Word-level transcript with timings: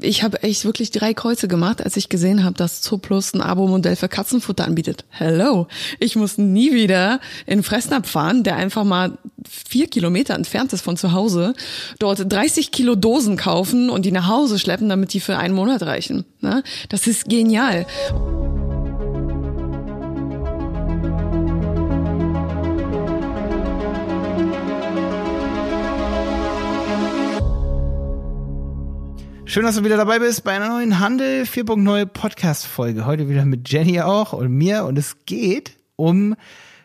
ich 0.00 0.22
habe 0.22 0.42
echt 0.42 0.64
wirklich 0.64 0.90
drei 0.90 1.14
Kreuze 1.14 1.48
gemacht, 1.48 1.82
als 1.82 1.96
ich 1.96 2.08
gesehen 2.08 2.44
habe, 2.44 2.54
dass 2.54 2.82
Zooplus 2.82 3.34
ein 3.34 3.40
Abo-Modell 3.40 3.96
für 3.96 4.08
Katzenfutter 4.08 4.64
anbietet. 4.64 5.04
Hello, 5.10 5.66
ich 5.98 6.16
muss 6.16 6.38
nie 6.38 6.72
wieder 6.72 7.20
in 7.46 7.62
Fressnapf 7.62 8.08
fahren, 8.08 8.44
der 8.44 8.56
einfach 8.56 8.84
mal 8.84 9.18
vier 9.48 9.88
Kilometer 9.88 10.34
entfernt 10.34 10.72
ist 10.72 10.82
von 10.82 10.96
zu 10.96 11.12
Hause, 11.12 11.54
dort 11.98 12.30
30 12.30 12.70
Kilo 12.70 12.94
Dosen 12.94 13.36
kaufen 13.36 13.90
und 13.90 14.04
die 14.04 14.12
nach 14.12 14.28
Hause 14.28 14.58
schleppen, 14.58 14.88
damit 14.88 15.12
die 15.12 15.20
für 15.20 15.36
einen 15.36 15.54
Monat 15.54 15.82
reichen. 15.82 16.24
Ne? 16.40 16.62
Das 16.88 17.06
ist 17.06 17.28
genial. 17.28 17.86
Schön, 29.48 29.62
dass 29.62 29.76
du 29.76 29.82
wieder 29.82 29.96
dabei 29.96 30.18
bist 30.18 30.44
bei 30.44 30.52
einer 30.52 30.68
neuen 30.68 30.98
Handel 30.98 31.44
4.0 31.44 32.04
Podcast 32.04 32.66
Folge. 32.66 33.06
Heute 33.06 33.30
wieder 33.30 33.46
mit 33.46 33.66
Jenny 33.70 33.98
auch 34.02 34.34
und 34.34 34.52
mir 34.52 34.84
und 34.84 34.98
es 34.98 35.24
geht 35.24 35.72
um 35.96 36.36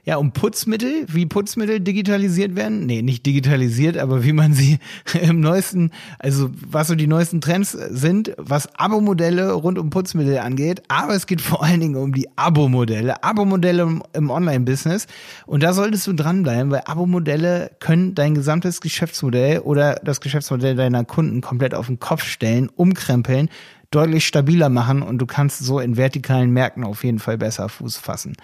ja, 0.06 0.18
um 0.18 0.34
Putzmittel, 0.34 1.06
wie 1.08 1.26
Putzmittel 1.26 1.80
digitalisiert 1.80 2.58
werden. 2.58 2.86
Nee, 2.86 3.02
nicht 3.02 3.26
digitalisiert, 3.26 3.98
aber 3.98 4.26
wie 4.26 4.34
man 4.34 4.54
sie 4.54 4.80
im 5.22 5.40
neuesten, 5.40 5.92
also 6.20 6.50
was 6.68 6.88
so 6.88 6.96
die 6.96 7.08
neuesten 7.08 7.40
Trends 7.40 7.72
sind, 7.72 8.34
was 8.38 8.76
Abo-Modelle 8.76 9.54
rund 9.54 9.80
um 9.80 9.90
Putzmittel 9.90 10.40
angeht. 10.40 10.84
Aber 10.90 11.16
es 11.16 11.26
geht 11.26 11.40
vor 11.40 11.64
allen 11.64 11.80
Dingen 11.80 11.96
um 11.96 12.14
die 12.14 12.28
Abo-Modelle. 12.36 13.24
Abo-Modelle 13.24 14.02
im, 14.12 14.30
Online-Business. 14.30 15.08
Und 15.46 15.64
da 15.64 15.72
solltest 15.74 16.06
du 16.08 16.14
dranbleiben, 16.14 16.70
weil 16.70 16.82
Abo-Modelle 16.86 17.72
können 17.80 18.14
dein 18.14 18.36
gesamtes 18.36 18.82
Geschäftsmodell 18.82 19.60
oder 19.60 20.02
das 20.04 20.20
Geschäftsmodell 20.20 20.76
deiner 20.76 21.06
Kunden 21.06 21.40
komplett 21.40 21.74
auf 21.74 21.88
den 21.88 22.00
Kopf 22.00 22.24
stellen, 22.26 22.70
umkrempeln 22.76 23.50
deutlich 23.92 24.26
stabiler 24.26 24.70
machen 24.70 25.04
und 25.04 25.20
du 25.20 25.28
kannst 25.28 25.60
so 25.60 25.80
in 25.80 25.98
vertikalen 25.98 26.50
Märkten 26.50 26.84
auf 26.84 27.04
jeden 27.04 27.20
Fall 27.20 27.38
besser 27.38 27.70
Fuß 27.70 27.98
fassen. 27.98 28.36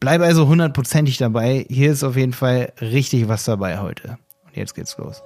Bleib 0.00 0.20
also 0.20 0.46
hundertprozentig 0.46 1.18
dabei. 1.18 1.66
Hier 1.68 1.92
ist 1.92 2.04
auf 2.04 2.16
jeden 2.16 2.32
Fall 2.32 2.72
richtig 2.80 3.28
was 3.28 3.44
dabei 3.44 3.78
heute. 3.78 4.18
Und 4.46 4.56
jetzt 4.56 4.74
geht's 4.74 4.96
los. 4.96 5.22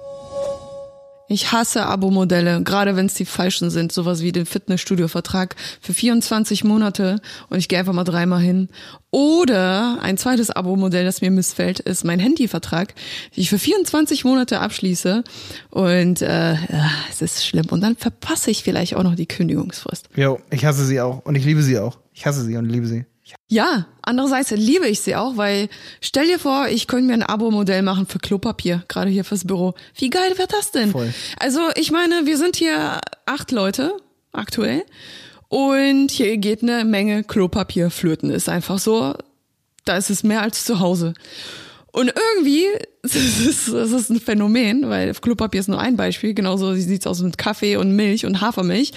Ich 1.29 1.51
hasse 1.51 1.85
Abo-Modelle, 1.85 2.61
gerade 2.63 2.95
wenn 2.95 3.05
es 3.05 3.13
die 3.13 3.25
falschen 3.25 3.69
sind, 3.69 3.91
sowas 3.91 4.21
wie 4.21 4.31
den 4.31 4.45
Fitnessstudio-Vertrag 4.45 5.55
für 5.79 5.93
24 5.93 6.63
Monate 6.65 7.21
und 7.49 7.59
ich 7.59 7.69
gehe 7.69 7.79
einfach 7.79 7.93
mal 7.93 8.03
dreimal 8.03 8.41
hin. 8.41 8.67
Oder 9.09 9.99
ein 10.01 10.17
zweites 10.17 10.51
Abo-Modell, 10.51 11.05
das 11.05 11.21
mir 11.21 11.31
missfällt, 11.31 11.79
ist 11.79 12.03
mein 12.03 12.19
Handyvertrag, 12.19 12.93
den 13.35 13.41
ich 13.41 13.49
für 13.49 13.57
24 13.57 14.25
Monate 14.25 14.59
abschließe 14.59 15.23
und 15.69 16.21
äh, 16.21 16.55
es 17.09 17.21
ist 17.21 17.45
schlimm. 17.45 17.67
Und 17.69 17.81
dann 17.81 17.95
verpasse 17.95 18.51
ich 18.51 18.63
vielleicht 18.63 18.95
auch 18.95 19.03
noch 19.03 19.15
die 19.15 19.27
Kündigungsfrist. 19.27 20.09
Jo, 20.15 20.39
ich 20.51 20.65
hasse 20.65 20.85
sie 20.85 20.99
auch 20.99 21.25
und 21.25 21.35
ich 21.35 21.45
liebe 21.45 21.63
sie 21.63 21.79
auch. 21.79 21.99
Ich 22.13 22.25
hasse 22.25 22.43
sie 22.43 22.57
und 22.57 22.65
liebe 22.65 22.85
sie. 22.85 23.05
Ja, 23.49 23.87
andererseits 24.01 24.51
liebe 24.51 24.87
ich 24.87 25.01
sie 25.01 25.15
auch, 25.15 25.37
weil 25.37 25.69
stell 26.01 26.27
dir 26.27 26.39
vor, 26.39 26.67
ich 26.69 26.87
könnte 26.87 27.05
mir 27.05 27.13
ein 27.13 27.23
Abo-Modell 27.23 27.81
machen 27.81 28.07
für 28.07 28.19
Klopapier, 28.19 28.83
gerade 28.87 29.09
hier 29.11 29.23
fürs 29.23 29.45
Büro. 29.45 29.73
Wie 29.95 30.09
geil 30.09 30.37
wäre 30.37 30.47
das 30.47 30.71
denn? 30.71 30.91
Voll. 30.91 31.13
Also 31.39 31.61
ich 31.75 31.91
meine, 31.91 32.25
wir 32.25 32.37
sind 32.37 32.55
hier 32.55 32.99
acht 33.25 33.51
Leute 33.51 33.95
aktuell 34.31 34.83
und 35.49 36.09
hier 36.09 36.37
geht 36.37 36.63
eine 36.63 36.83
Menge 36.83 37.23
Klopapier 37.23 37.91
flöten. 37.91 38.31
Ist 38.31 38.49
einfach 38.49 38.79
so, 38.79 39.13
da 39.85 39.97
ist 39.97 40.09
es 40.09 40.23
mehr 40.23 40.41
als 40.41 40.65
zu 40.65 40.79
Hause. 40.79 41.13
Und 41.91 42.11
irgendwie, 42.35 42.65
das 43.03 43.15
ist, 43.15 43.67
das 43.67 43.91
ist 43.91 44.09
ein 44.09 44.21
Phänomen, 44.21 44.89
weil 44.89 45.13
Klopapier 45.13 45.59
ist 45.59 45.67
nur 45.67 45.79
ein 45.79 45.97
Beispiel, 45.97 46.33
genauso 46.33 46.73
sieht's 46.73 47.05
aus 47.05 47.21
mit 47.21 47.37
Kaffee 47.37 47.75
und 47.75 47.91
Milch 47.91 48.25
und 48.25 48.39
Hafermilch, 48.39 48.93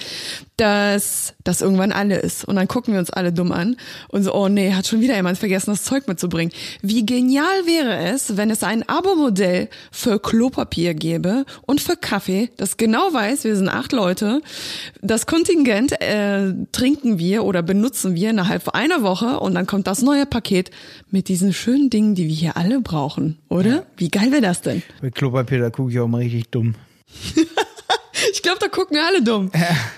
dass 0.55 1.33
das 1.43 1.59
irgendwann 1.59 1.91
alle 1.91 2.15
ist. 2.17 2.45
Und 2.45 2.55
dann 2.55 2.69
gucken 2.69 2.93
wir 2.93 3.01
uns 3.01 3.09
alle 3.09 3.33
dumm 3.33 3.51
an 3.51 3.75
und 4.07 4.23
so, 4.23 4.33
oh 4.33 4.47
nee, 4.47 4.71
hat 4.71 4.87
schon 4.87 5.01
wieder 5.01 5.15
jemand 5.17 5.37
vergessen, 5.37 5.71
das 5.71 5.83
Zeug 5.83 6.07
mitzubringen. 6.07 6.53
Wie 6.81 7.05
genial 7.05 7.65
wäre 7.65 7.97
es, 7.97 8.37
wenn 8.37 8.49
es 8.49 8.63
ein 8.63 8.87
Abo-Modell 8.87 9.67
für 9.91 10.19
Klopapier 10.19 10.93
gäbe 10.93 11.45
und 11.65 11.81
für 11.81 11.97
Kaffee, 11.97 12.49
das 12.55 12.77
genau 12.77 13.13
weiß, 13.13 13.43
wir 13.43 13.57
sind 13.57 13.67
acht 13.67 13.91
Leute, 13.91 14.41
das 15.01 15.25
Kontingent 15.25 15.99
äh, 16.01 16.53
trinken 16.71 17.19
wir 17.19 17.43
oder 17.43 17.61
benutzen 17.61 18.15
wir 18.15 18.29
innerhalb 18.29 18.69
einer 18.69 19.03
Woche 19.03 19.41
und 19.41 19.53
dann 19.53 19.67
kommt 19.67 19.85
das 19.85 20.01
neue 20.01 20.25
Paket 20.25 20.71
mit 21.11 21.27
diesen 21.27 21.51
schönen 21.51 21.89
Dingen, 21.89 22.15
die 22.15 22.29
wir 22.29 22.35
hier 22.35 22.55
alle 22.55 22.79
brauchen, 22.79 23.37
oder? 23.49 23.69
Ja. 23.69 23.83
Wie 23.97 24.09
geil 24.09 24.31
wäre 24.31 24.41
das 24.41 24.61
denn? 24.61 24.83
Mit 25.01 25.15
Klopapier, 25.15 25.59
da 25.59 25.69
gucke 25.71 25.91
ich 25.91 25.99
auch 25.99 26.07
mal 26.07 26.19
richtig 26.19 26.49
dumm. 26.49 26.75
Ich 28.31 28.41
glaube, 28.41 28.59
da 28.59 28.67
gucken 28.67 28.97
alle 28.97 29.21
dumm. 29.21 29.51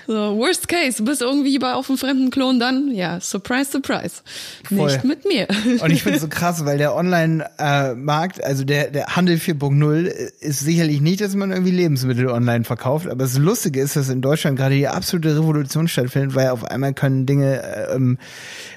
So, 0.06 0.14
worst 0.36 0.68
case, 0.68 0.98
du 0.98 1.04
bist 1.04 1.22
irgendwie 1.22 1.58
bei 1.58 1.74
auf 1.74 1.88
einem 1.88 1.98
fremden 1.98 2.30
Klon 2.30 2.58
dann, 2.60 2.92
ja, 2.92 3.20
surprise, 3.20 3.70
surprise. 3.70 4.22
Voll. 4.64 4.92
Nicht 4.92 5.04
mit 5.04 5.24
mir. 5.24 5.46
Und 5.82 5.90
ich 5.90 6.02
finde 6.02 6.16
es 6.16 6.22
so 6.22 6.28
krass, 6.30 6.64
weil 6.64 6.78
der 6.78 6.94
Online-Markt, 6.94 8.42
also 8.42 8.64
der, 8.64 8.90
der 8.90 9.16
Handel 9.16 9.36
4.0 9.36 10.06
ist 10.40 10.60
sicherlich 10.60 11.00
nicht, 11.00 11.20
dass 11.20 11.34
man 11.34 11.50
irgendwie 11.50 11.70
Lebensmittel 11.70 12.28
online 12.28 12.64
verkauft, 12.64 13.06
aber 13.06 13.24
das 13.24 13.38
Lustige 13.38 13.80
ist, 13.80 13.96
dass 13.96 14.08
in 14.08 14.20
Deutschland 14.20 14.58
gerade 14.58 14.74
die 14.74 14.88
absolute 14.88 15.36
Revolution 15.36 15.88
stattfindet, 15.88 16.34
weil 16.34 16.48
auf 16.48 16.64
einmal 16.64 16.94
können 16.94 17.26
Dinge, 17.26 17.62
ähm, 17.92 18.18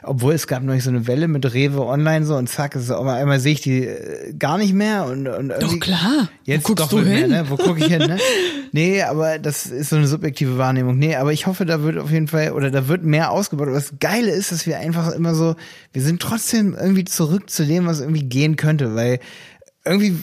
obwohl 0.04 0.34
es 0.34 0.48
gab 0.48 0.64
noch 0.64 0.80
so 0.80 0.90
eine 0.90 1.08
Welle 1.08 1.28
mit 1.28 1.54
Rewe 1.54 1.86
online 1.86 2.26
so 2.26 2.36
und 2.36 2.48
zack, 2.50 2.76
ist 2.76 2.92
auf 2.92 3.08
einmal 3.08 3.40
sehe 3.40 3.54
ich 3.54 3.62
die 3.62 3.86
äh, 3.86 4.34
gar 4.38 4.58
nicht 4.58 4.74
mehr 4.74 5.06
und, 5.06 5.28
und 5.28 5.50
Doch 5.60 5.80
klar. 5.80 6.30
Jetzt 6.44 6.64
Wo 6.64 6.70
guckst 6.70 6.86
doch 6.86 6.90
du 6.90 7.06
hin? 7.06 7.30
Mehr, 7.30 7.44
ne? 7.44 7.50
Wo 7.50 7.58
gucke 7.58 7.80
ich 7.80 7.88
hin, 7.88 8.00
ne? 8.00 8.18
Nee, 8.76 9.04
aber 9.04 9.38
das 9.46 9.68
ist 9.68 9.90
so 9.90 9.96
eine 9.96 10.08
subjektive 10.08 10.58
Wahrnehmung. 10.58 10.98
Nee, 10.98 11.16
aber 11.16 11.34
ich 11.34 11.46
hoffe, 11.46 11.66
da 11.66 11.84
wird 11.84 11.98
auf 11.98 12.12
jeden 12.12 12.28
Fall, 12.28 12.52
oder 12.54 12.72
da 12.72 12.88
wird 12.88 13.04
mehr 13.04 13.32
ausgebaut. 13.32 13.68
Aber 13.68 13.76
das 13.76 13.94
Geile 14.00 14.32
ist, 14.32 14.52
dass 14.52 14.66
wir 14.66 14.80
einfach 14.80 15.12
immer 15.12 15.36
so, 15.36 15.56
wir 15.92 16.02
sind 16.02 16.22
trotzdem 16.22 16.74
irgendwie 16.74 17.06
zurück 17.06 17.50
zu 17.50 17.66
dem, 17.66 17.86
was 17.86 18.00
irgendwie 18.00 18.24
gehen 18.24 18.56
könnte, 18.56 18.96
weil 18.96 19.20
irgendwie 19.86 20.18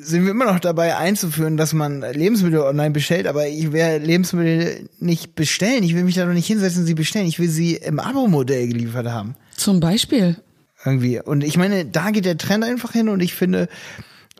sind 0.00 0.24
wir 0.24 0.30
immer 0.30 0.44
noch 0.44 0.60
dabei 0.60 0.96
einzuführen, 0.96 1.56
dass 1.56 1.72
man 1.72 2.00
Lebensmittel 2.00 2.60
online 2.60 2.90
bestellt, 2.90 3.26
aber 3.26 3.48
ich 3.48 3.72
werde 3.72 4.04
Lebensmittel 4.04 4.88
nicht 4.98 5.34
bestellen. 5.34 5.82
Ich 5.82 5.94
will 5.94 6.04
mich 6.04 6.14
da 6.14 6.26
doch 6.26 6.32
nicht 6.32 6.46
hinsetzen 6.46 6.82
und 6.82 6.86
sie 6.86 6.94
bestellen. 6.94 7.26
Ich 7.26 7.38
will 7.38 7.48
sie 7.48 7.74
im 7.74 7.98
Abo-Modell 7.98 8.68
geliefert 8.68 9.08
haben. 9.08 9.34
Zum 9.56 9.80
Beispiel. 9.80 10.36
Irgendwie. 10.84 11.20
Und 11.20 11.44
ich 11.44 11.56
meine, 11.56 11.86
da 11.86 12.10
geht 12.10 12.24
der 12.24 12.38
Trend 12.38 12.64
einfach 12.64 12.92
hin 12.92 13.08
und 13.08 13.20
ich 13.20 13.34
finde, 13.34 13.68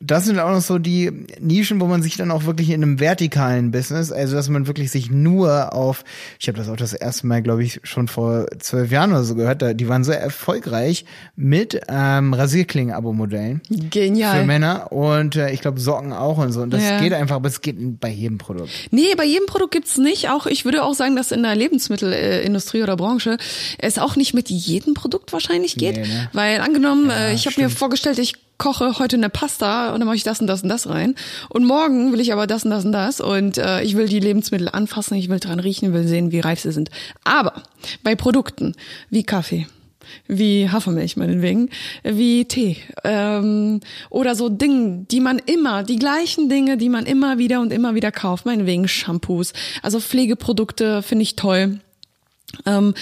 das 0.00 0.25
sind 0.25 0.38
auch 0.38 0.50
noch 0.50 0.62
so 0.62 0.78
die 0.78 1.12
Nischen, 1.41 1.81
wo 1.81 1.87
man 1.87 2.03
sich 2.03 2.16
dann 2.16 2.31
auch 2.31 2.44
wirklich 2.44 2.71
in 2.71 2.83
einem 2.83 3.00
vertikalen 3.00 3.71
Business, 3.71 4.11
also 4.11 4.34
dass 4.34 4.49
man 4.49 4.66
wirklich 4.66 4.91
sich 4.91 5.11
nur 5.11 5.75
auf, 5.75 6.05
ich 6.38 6.49
habe 6.49 6.56
das 6.56 6.71
auch 6.71 6.77
das 6.77 6.94
erste 6.94 7.27
Mal, 7.27 7.43
glaube 7.43 7.62
ich, 7.62 7.81
schon 7.84 8.09
vor 8.09 8.47
zwölf 8.59 8.91
Jahren 8.91 9.10
oder 9.10 9.25
so 9.25 9.34
gehört, 9.34 9.62
die 9.78 9.89
waren 9.89 10.03
sehr 10.03 10.19
erfolgreich 10.19 11.05
mit 11.37 11.78
ähm, 11.89 12.33
Rasierklingen-Abo-Modellen. 12.33 13.60
Genial. 13.69 14.41
Für 14.41 14.47
Männer 14.47 14.91
und 14.91 15.37
äh, 15.37 15.50
ich 15.50 15.60
glaube 15.60 15.78
Socken 15.81 16.15
auch 16.15 16.39
und 16.39 16.53
so. 16.53 16.62
Und 16.62 16.71
das 16.71 16.83
ja. 16.83 16.99
geht 16.99 17.12
einfach, 17.12 17.37
aber 17.37 17.49
es 17.49 17.60
geht 17.60 18.00
bei 18.00 18.09
jedem 18.09 18.39
Produkt. 18.39 18.71
Nee, 18.91 19.15
bei 19.16 19.25
jedem 19.27 19.47
Produkt 19.47 19.72
gibt's 19.72 19.99
nicht. 19.99 20.31
Auch 20.31 20.47
ich 20.47 20.65
würde 20.65 20.83
auch 20.83 20.94
sagen, 20.94 21.15
dass 21.15 21.31
in 21.31 21.43
der 21.43 21.55
Lebensmittelindustrie 21.55 22.83
oder 22.83 22.97
Branche 22.97 23.37
es 23.78 23.99
auch 23.99 24.16
nicht 24.16 24.33
mit 24.33 24.49
jedem 24.49 24.94
Produkt 24.94 25.33
wahrscheinlich 25.34 25.77
geht. 25.77 25.97
Nee, 25.97 26.09
ne? 26.09 26.31
Weil 26.33 26.60
angenommen, 26.60 27.10
ja, 27.10 27.28
äh, 27.28 27.34
ich 27.34 27.47
habe 27.47 27.60
mir 27.60 27.69
vorgestellt, 27.69 28.19
ich 28.19 28.34
koche 28.60 28.98
heute 28.98 29.16
eine 29.16 29.31
Pasta 29.31 29.93
und 29.93 30.00
dann 30.00 30.06
mache 30.06 30.16
ich 30.16 30.22
das 30.22 30.41
und 30.41 30.47
das 30.47 30.62
und 30.62 30.69
das 30.69 30.88
rein. 30.88 31.16
Und 31.48 31.65
morgen 31.65 32.12
will 32.12 32.21
ich 32.21 32.32
aber 32.32 32.47
das 32.47 32.65
und 32.65 32.71
das 32.71 32.84
und 32.84 32.93
das 32.93 33.21
und 33.21 33.59
äh, 33.59 33.82
ich 33.82 33.97
will 33.97 34.06
die 34.06 34.21
Lebensmittel 34.21 34.69
anfassen, 34.69 35.16
ich 35.16 35.28
will 35.28 35.41
dran 35.41 35.59
riechen, 35.59 35.93
will 35.93 36.06
sehen, 36.06 36.31
wie 36.31 36.41
reif 36.41 36.60
sie 36.60 36.71
sind. 36.71 36.91
Aber 37.25 37.62
bei 38.04 38.15
Produkten 38.15 38.76
wie 39.09 39.25
Kaffee, 39.25 39.66
wie 40.28 40.69
Hafermilch 40.69 41.16
meinetwegen, 41.16 41.71
wie 42.04 42.44
Tee 42.44 42.76
ähm, 43.03 43.81
oder 44.10 44.34
so 44.34 44.50
Dinge, 44.50 45.06
die 45.10 45.21
man 45.21 45.38
immer, 45.38 45.82
die 45.82 45.98
gleichen 45.98 46.50
Dinge, 46.50 46.77
die 46.77 46.91
man 46.91 47.06
immer 47.06 47.38
wieder 47.38 47.60
und 47.62 47.72
immer 47.72 47.94
wieder 47.94 48.12
kauft, 48.12 48.44
meinetwegen 48.44 48.87
Shampoos, 48.88 49.54
also 49.82 50.00
Pflegeprodukte 50.00 51.03
finde 51.03 51.22
ich 51.22 51.34
toll. 51.34 51.81
Ähm, 52.66 52.92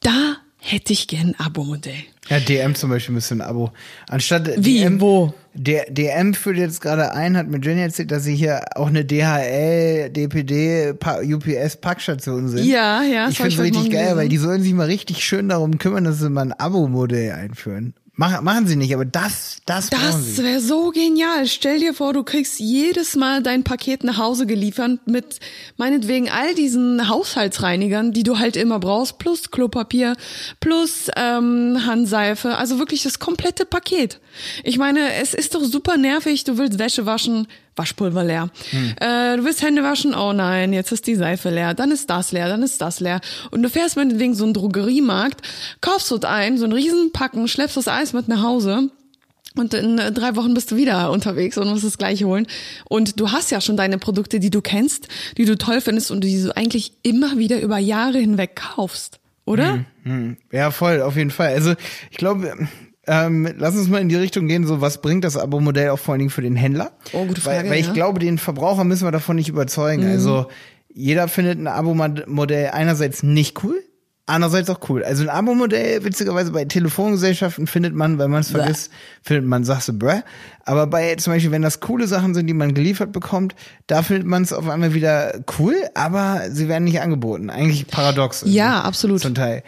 da 0.00 0.36
hätte 0.58 0.92
ich 0.92 1.08
gern 1.08 1.34
ein 1.34 1.40
Abo-Modell. 1.40 2.13
Ja, 2.28 2.40
DM 2.40 2.74
zum 2.74 2.90
Beispiel 2.90 3.14
müsste 3.14 3.34
ein 3.34 3.40
Abo. 3.42 3.72
Anstatt 4.08 4.50
Wie, 4.56 4.78
DM, 4.78 5.00
wo? 5.00 5.34
Der 5.52 5.90
DM 5.90 6.34
führt 6.34 6.56
jetzt 6.56 6.80
gerade 6.80 7.12
ein, 7.12 7.36
hat 7.36 7.48
mit 7.48 7.64
Jenny 7.64 7.82
erzählt, 7.82 8.10
dass 8.10 8.24
sie 8.24 8.34
hier 8.34 8.62
auch 8.76 8.88
eine 8.88 9.04
DHL, 9.04 10.10
DPD, 10.10 10.94
UPS 11.22 11.76
Packstation 11.76 12.48
sind. 12.48 12.64
Ja, 12.64 13.02
ja. 13.02 13.28
Ich 13.28 13.36
finde 13.36 13.54
es 13.54 13.60
richtig 13.60 13.90
geil, 13.90 14.16
weil 14.16 14.28
die 14.28 14.38
sollen 14.38 14.62
sich 14.62 14.72
mal 14.72 14.86
richtig 14.86 15.24
schön 15.24 15.48
darum 15.48 15.78
kümmern, 15.78 16.04
dass 16.04 16.18
sie 16.18 16.30
mal 16.30 16.42
ein 16.42 16.52
Abo-Modell 16.52 17.32
einführen. 17.32 17.94
Mach, 18.16 18.42
machen 18.42 18.68
sie 18.68 18.76
nicht, 18.76 18.94
aber 18.94 19.04
das, 19.04 19.58
das 19.66 19.90
Das 19.90 20.38
wäre 20.38 20.60
so 20.60 20.92
genial. 20.92 21.48
Stell 21.48 21.80
dir 21.80 21.94
vor, 21.94 22.12
du 22.12 22.22
kriegst 22.22 22.60
jedes 22.60 23.16
Mal 23.16 23.42
dein 23.42 23.64
Paket 23.64 24.04
nach 24.04 24.18
Hause 24.18 24.46
geliefert 24.46 25.00
mit 25.06 25.40
meinetwegen 25.78 26.30
all 26.30 26.54
diesen 26.54 27.08
Haushaltsreinigern, 27.08 28.12
die 28.12 28.22
du 28.22 28.38
halt 28.38 28.56
immer 28.56 28.78
brauchst, 28.78 29.18
plus 29.18 29.50
Klopapier, 29.50 30.14
plus 30.60 31.08
ähm, 31.16 31.84
Handseife, 31.86 32.56
also 32.56 32.78
wirklich 32.78 33.02
das 33.02 33.18
komplette 33.18 33.66
Paket. 33.66 34.20
Ich 34.62 34.78
meine, 34.78 35.14
es 35.14 35.34
ist 35.34 35.56
doch 35.56 35.64
super 35.64 35.96
nervig, 35.96 36.44
du 36.44 36.56
willst 36.56 36.78
Wäsche 36.78 37.06
waschen, 37.06 37.48
Waschpulver 37.76 38.24
leer. 38.24 38.50
Hm. 38.70 38.94
Äh, 39.00 39.36
du 39.36 39.44
willst 39.44 39.62
Hände 39.62 39.82
waschen, 39.82 40.14
oh 40.14 40.32
nein, 40.32 40.72
jetzt 40.72 40.92
ist 40.92 41.06
die 41.06 41.14
Seife 41.14 41.50
leer, 41.50 41.74
dann 41.74 41.90
ist 41.90 42.10
das 42.10 42.32
leer, 42.32 42.48
dann 42.48 42.62
ist 42.62 42.80
das 42.80 43.00
leer. 43.00 43.20
Und 43.50 43.62
du 43.62 43.68
fährst 43.68 43.96
meinetwegen 43.96 44.34
so 44.34 44.44
einen 44.44 44.54
Drogeriemarkt, 44.54 45.42
kaufst 45.80 46.10
dort 46.10 46.24
ein, 46.24 46.58
so 46.58 46.64
einen 46.64 46.72
riesen 46.72 47.12
Packen, 47.12 47.48
schleppst 47.48 47.76
das 47.76 47.88
Eis 47.88 48.12
mit 48.12 48.28
nach 48.28 48.42
Hause 48.42 48.90
und 49.56 49.72
in 49.72 49.96
drei 49.96 50.34
Wochen 50.34 50.52
bist 50.52 50.72
du 50.72 50.76
wieder 50.76 51.12
unterwegs 51.12 51.56
und 51.58 51.68
musst 51.68 51.84
das 51.84 51.96
gleiche 51.96 52.26
holen. 52.26 52.46
Und 52.88 53.20
du 53.20 53.30
hast 53.30 53.52
ja 53.52 53.60
schon 53.60 53.76
deine 53.76 53.98
Produkte, 53.98 54.40
die 54.40 54.50
du 54.50 54.60
kennst, 54.60 55.08
die 55.36 55.44
du 55.44 55.56
toll 55.56 55.80
findest 55.80 56.10
und 56.10 56.24
die 56.24 56.42
du 56.42 56.56
eigentlich 56.56 56.92
immer 57.02 57.38
wieder 57.38 57.60
über 57.60 57.78
Jahre 57.78 58.18
hinweg 58.18 58.56
kaufst, 58.56 59.20
oder? 59.44 59.74
Hm, 59.74 59.86
hm. 60.02 60.36
Ja, 60.50 60.72
voll, 60.72 61.02
auf 61.02 61.16
jeden 61.16 61.30
Fall. 61.30 61.54
Also 61.54 61.74
ich 62.10 62.16
glaube, 62.16 62.68
ähm, 63.06 63.48
lass 63.56 63.76
uns 63.76 63.88
mal 63.88 64.00
in 64.00 64.08
die 64.08 64.16
Richtung 64.16 64.46
gehen, 64.46 64.66
so 64.66 64.80
was 64.80 65.00
bringt 65.00 65.24
das 65.24 65.36
Abo-Modell 65.36 65.90
auch 65.90 65.98
vor 65.98 66.12
allen 66.12 66.20
Dingen 66.20 66.30
für 66.30 66.42
den 66.42 66.56
Händler? 66.56 66.92
Oh, 67.12 67.26
gute 67.26 67.40
Frage. 67.40 67.64
Weil, 67.64 67.70
weil 67.70 67.80
ich 67.80 67.92
glaube, 67.92 68.18
den 68.18 68.38
Verbraucher 68.38 68.84
müssen 68.84 69.06
wir 69.06 69.12
davon 69.12 69.36
nicht 69.36 69.48
überzeugen. 69.48 70.04
Mhm. 70.04 70.10
Also 70.10 70.46
jeder 70.92 71.28
findet 71.28 71.58
ein 71.58 71.66
Abo-Modell 71.66 72.70
einerseits 72.70 73.22
nicht 73.22 73.62
cool, 73.64 73.82
Andererseits 74.26 74.70
auch 74.70 74.80
cool. 74.88 75.04
Also 75.04 75.22
ein 75.22 75.28
Abo-Modell, 75.28 76.02
witzigerweise 76.02 76.50
bei 76.52 76.64
Telefongesellschaften 76.64 77.66
findet 77.66 77.94
man, 77.94 78.18
wenn 78.18 78.30
man 78.30 78.40
es 78.40 78.50
vergisst, 78.52 78.90
findet 79.22 79.44
man, 79.44 79.64
sagst 79.64 79.88
du, 79.88 79.92
bruh. 79.92 80.22
Aber 80.64 80.86
bei 80.86 81.14
zum 81.16 81.34
Beispiel, 81.34 81.50
wenn 81.50 81.60
das 81.60 81.80
coole 81.80 82.06
Sachen 82.06 82.32
sind, 82.32 82.46
die 82.46 82.54
man 82.54 82.72
geliefert 82.72 83.12
bekommt, 83.12 83.54
da 83.86 84.02
findet 84.02 84.26
man 84.26 84.42
es 84.42 84.54
auf 84.54 84.66
einmal 84.66 84.94
wieder 84.94 85.40
cool, 85.58 85.74
aber 85.92 86.44
sie 86.48 86.68
werden 86.68 86.84
nicht 86.84 87.02
angeboten. 87.02 87.50
Eigentlich 87.50 87.86
paradox. 87.86 88.44
Ja, 88.46 88.80
absolut. 88.80 89.20
Zum 89.20 89.34
Teil. 89.34 89.62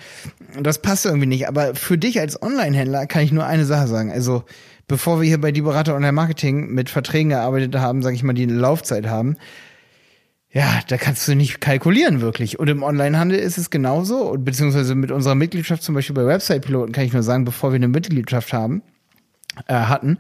Das 0.63 0.81
passt 0.81 1.07
irgendwie 1.07 1.27
nicht. 1.27 1.49
Aber 1.49 1.75
für 1.75 1.99
dich 1.99 2.21
als 2.21 2.41
Online-Händler 2.41 3.07
kann 3.07 3.23
ich 3.23 3.33
nur 3.33 3.47
eine 3.47 3.65
Sache 3.65 3.87
sagen. 3.87 4.11
Also, 4.11 4.45
bevor 4.89 5.21
wir 5.21 5.27
hier 5.27 5.41
bei 5.41 5.53
Die 5.53 5.63
Berater 5.63 5.95
Online 5.95 6.13
Marketing 6.13 6.73
mit 6.73 6.91
Verträgen 6.91 7.31
gearbeitet 7.31 7.75
haben, 7.77 8.03
sag 8.03 8.15
ich 8.15 8.23
mal, 8.23 8.33
die 8.33 8.45
eine 8.45 8.55
Laufzeit 8.55 9.07
haben, 9.07 9.37
ja, 10.51 10.81
da 10.89 10.97
kannst 10.97 11.29
du 11.29 11.35
nicht 11.35 11.61
kalkulieren 11.61 12.21
wirklich. 12.21 12.59
Und 12.59 12.69
im 12.69 12.83
Onlinehandel 12.83 13.39
ist 13.39 13.59
es 13.59 13.69
genauso. 13.69 14.31
Und 14.31 14.45
beziehungsweise 14.45 14.95
mit 14.95 15.11
unserer 15.11 15.35
Mitgliedschaft 15.35 15.83
zum 15.83 15.95
Beispiel 15.95 16.15
bei 16.15 16.25
Website-Piloten 16.25 16.93
kann 16.93 17.05
ich 17.05 17.13
nur 17.13 17.23
sagen, 17.23 17.45
bevor 17.45 17.73
wir 17.73 17.77
eine 17.77 17.89
Mitgliedschaft 17.89 18.53
haben, 18.53 18.83
äh, 19.67 19.75
hatten, 19.75 20.19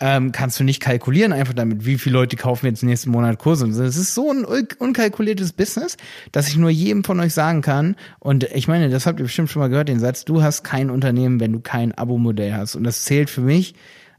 ähm, 0.00 0.32
kannst 0.32 0.58
du 0.60 0.64
nicht 0.64 0.80
kalkulieren 0.80 1.32
einfach 1.32 1.54
damit, 1.54 1.84
wie 1.84 1.98
viele 1.98 2.14
Leute 2.14 2.36
kaufen 2.36 2.66
jetzt 2.66 2.82
nächsten 2.82 3.10
Monat 3.10 3.38
Kurse. 3.38 3.66
Es 3.66 3.96
ist 3.96 4.14
so 4.14 4.30
ein 4.30 4.44
unkalkuliertes 4.44 5.52
Business, 5.52 5.96
dass 6.32 6.48
ich 6.48 6.56
nur 6.56 6.70
jedem 6.70 7.04
von 7.04 7.18
euch 7.20 7.34
sagen 7.34 7.62
kann, 7.62 7.96
und 8.18 8.44
ich 8.44 8.68
meine, 8.68 8.90
das 8.90 9.06
habt 9.06 9.18
ihr 9.18 9.24
bestimmt 9.24 9.50
schon 9.50 9.60
mal 9.60 9.68
gehört, 9.68 9.88
den 9.88 10.00
Satz, 10.00 10.24
du 10.24 10.42
hast 10.42 10.62
kein 10.62 10.90
Unternehmen, 10.90 11.40
wenn 11.40 11.52
du 11.52 11.60
kein 11.60 11.92
Abo-Modell 11.92 12.54
hast. 12.54 12.76
Und 12.76 12.84
das 12.84 13.04
zählt 13.04 13.30
für 13.30 13.40
mich 13.40 13.74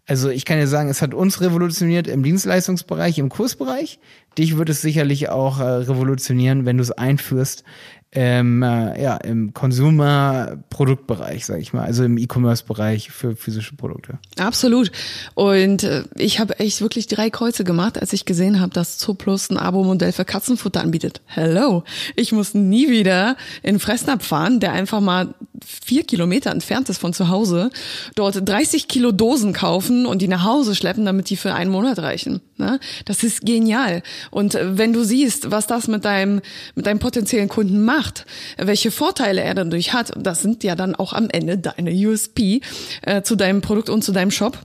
also 0.09 0.29
ich 0.29 0.43
kann 0.43 0.57
dir 0.57 0.65
sagen, 0.65 0.89
es 0.89 1.03
hat 1.03 1.13
uns 1.13 1.39
revolutioniert 1.39 2.07
im 2.07 2.23
Dienstleistungsbereich, 2.23 3.19
im 3.19 3.29
Kursbereich. 3.29 3.99
Dich 4.39 4.57
wird 4.57 4.69
es 4.69 4.81
sicherlich 4.81 5.29
auch 5.29 5.59
äh, 5.59 5.63
revolutionieren, 5.63 6.65
wenn 6.65 6.77
du 6.77 6.81
es 6.81 6.91
einführst 6.91 7.63
ähm, 8.11 8.63
äh, 8.63 9.01
ja, 9.01 9.17
im 9.17 9.53
Consumer-Produktbereich, 9.53 11.45
sag 11.45 11.61
ich 11.61 11.73
mal, 11.73 11.83
also 11.83 12.03
im 12.03 12.17
E-Commerce-Bereich 12.17 13.11
für 13.11 13.35
physische 13.35 13.75
Produkte. 13.75 14.17
Absolut. 14.37 14.91
Und 15.35 15.83
äh, 15.83 16.05
ich 16.15 16.39
habe 16.39 16.59
echt 16.59 16.81
wirklich 16.81 17.05
drei 17.05 17.29
Kreuze 17.29 17.63
gemacht, 17.63 17.99
als 17.99 18.11
ich 18.11 18.25
gesehen 18.25 18.59
habe, 18.59 18.73
dass 18.73 18.97
Zooplus 18.97 19.51
ein 19.51 19.57
Abo-Modell 19.57 20.11
für 20.11 20.25
Katzenfutter 20.25 20.81
anbietet. 20.81 21.21
Hello. 21.25 21.83
Ich 22.15 22.31
muss 22.31 22.55
nie 22.55 22.89
wieder 22.89 23.37
in 23.61 23.79
Fressnapf 23.79 24.25
fahren, 24.25 24.59
der 24.59 24.71
einfach 24.73 25.01
mal 25.01 25.35
vier 25.63 26.03
Kilometer 26.03 26.49
entfernt 26.49 26.89
ist 26.89 26.97
von 26.97 27.13
zu 27.13 27.29
Hause, 27.29 27.69
dort 28.15 28.47
30 28.47 28.87
Kilo 28.87 29.11
Dosen 29.11 29.53
kaufen 29.53 30.05
und 30.05 30.21
die 30.21 30.27
nach 30.27 30.43
Hause 30.43 30.73
schleppen, 30.73 31.05
damit 31.05 31.29
die 31.29 31.37
für 31.37 31.53
einen 31.53 31.69
Monat 31.69 31.99
reichen. 31.99 32.41
Ne? 32.57 32.79
Das 33.05 33.23
ist 33.23 33.45
genial. 33.45 34.03
Und 34.31 34.55
äh, 34.55 34.77
wenn 34.77 34.93
du 34.93 35.03
siehst, 35.03 35.51
was 35.51 35.67
das 35.67 35.87
mit 35.87 36.05
deinem, 36.05 36.41
mit 36.75 36.85
deinem 36.85 36.99
potenziellen 36.99 37.49
Kunden 37.49 37.83
macht, 37.83 37.98
macht, 37.99 38.25
welche 38.57 38.91
Vorteile 38.91 39.41
er 39.41 39.53
dadurch 39.53 39.93
hat. 39.93 40.11
Das 40.17 40.41
sind 40.41 40.63
ja 40.63 40.75
dann 40.75 40.95
auch 40.95 41.13
am 41.13 41.29
Ende 41.29 41.57
deine 41.57 41.91
USP 41.91 42.61
äh, 43.01 43.21
zu 43.21 43.35
deinem 43.35 43.61
Produkt 43.61 43.89
und 43.89 44.03
zu 44.03 44.11
deinem 44.11 44.31
Shop. 44.31 44.57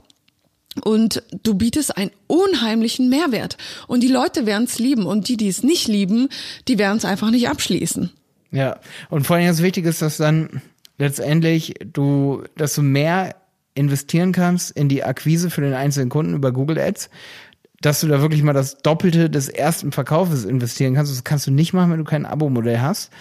Und 0.83 1.23
du 1.43 1.53
bietest 1.53 1.97
einen 1.97 2.11
unheimlichen 2.27 3.09
Mehrwert. 3.09 3.57
Und 3.87 4.03
die 4.03 4.09
Leute 4.09 4.45
werden 4.45 4.65
es 4.65 4.77
lieben. 4.77 5.05
Und 5.05 5.29
die, 5.29 5.37
die 5.37 5.47
es 5.47 5.63
nicht 5.63 5.87
lieben, 5.87 6.29
die 6.67 6.77
werden 6.77 6.97
es 6.97 7.05
einfach 7.05 7.31
nicht 7.31 7.47
abschließen. 7.47 8.11
Ja, 8.51 8.79
und 9.09 9.25
vor 9.25 9.37
allem 9.37 9.47
das 9.47 9.61
Wichtige 9.61 9.89
ist, 9.89 10.01
dass 10.01 10.17
dann 10.17 10.61
letztendlich 10.97 11.75
du, 11.93 12.43
dass 12.57 12.75
du 12.75 12.81
mehr 12.81 13.35
investieren 13.73 14.31
kannst 14.31 14.71
in 14.71 14.87
die 14.87 15.03
Akquise 15.03 15.49
für 15.49 15.61
den 15.61 15.73
einzelnen 15.73 16.09
Kunden 16.09 16.33
über 16.33 16.51
Google 16.53 16.79
Ads, 16.79 17.09
dass 17.85 18.01
du 18.01 18.07
da 18.07 18.19
wirklich 18.19 18.41
mal 18.41 18.53
das 18.53 18.77
Doppelte 18.77 19.29
des 19.29 19.47
ersten 19.47 19.91
Verkaufes 19.91 20.43
investieren 20.43 20.95
kannst. 20.95 21.11
Das 21.11 21.23
kannst 21.23 21.45
du 21.45 21.51
nicht 21.51 21.71
machen, 21.71 21.91
wenn 21.91 21.99
du 21.99 22.03
kein 22.03 22.25
Abo-Modell 22.25 22.81
hast. 22.81 23.11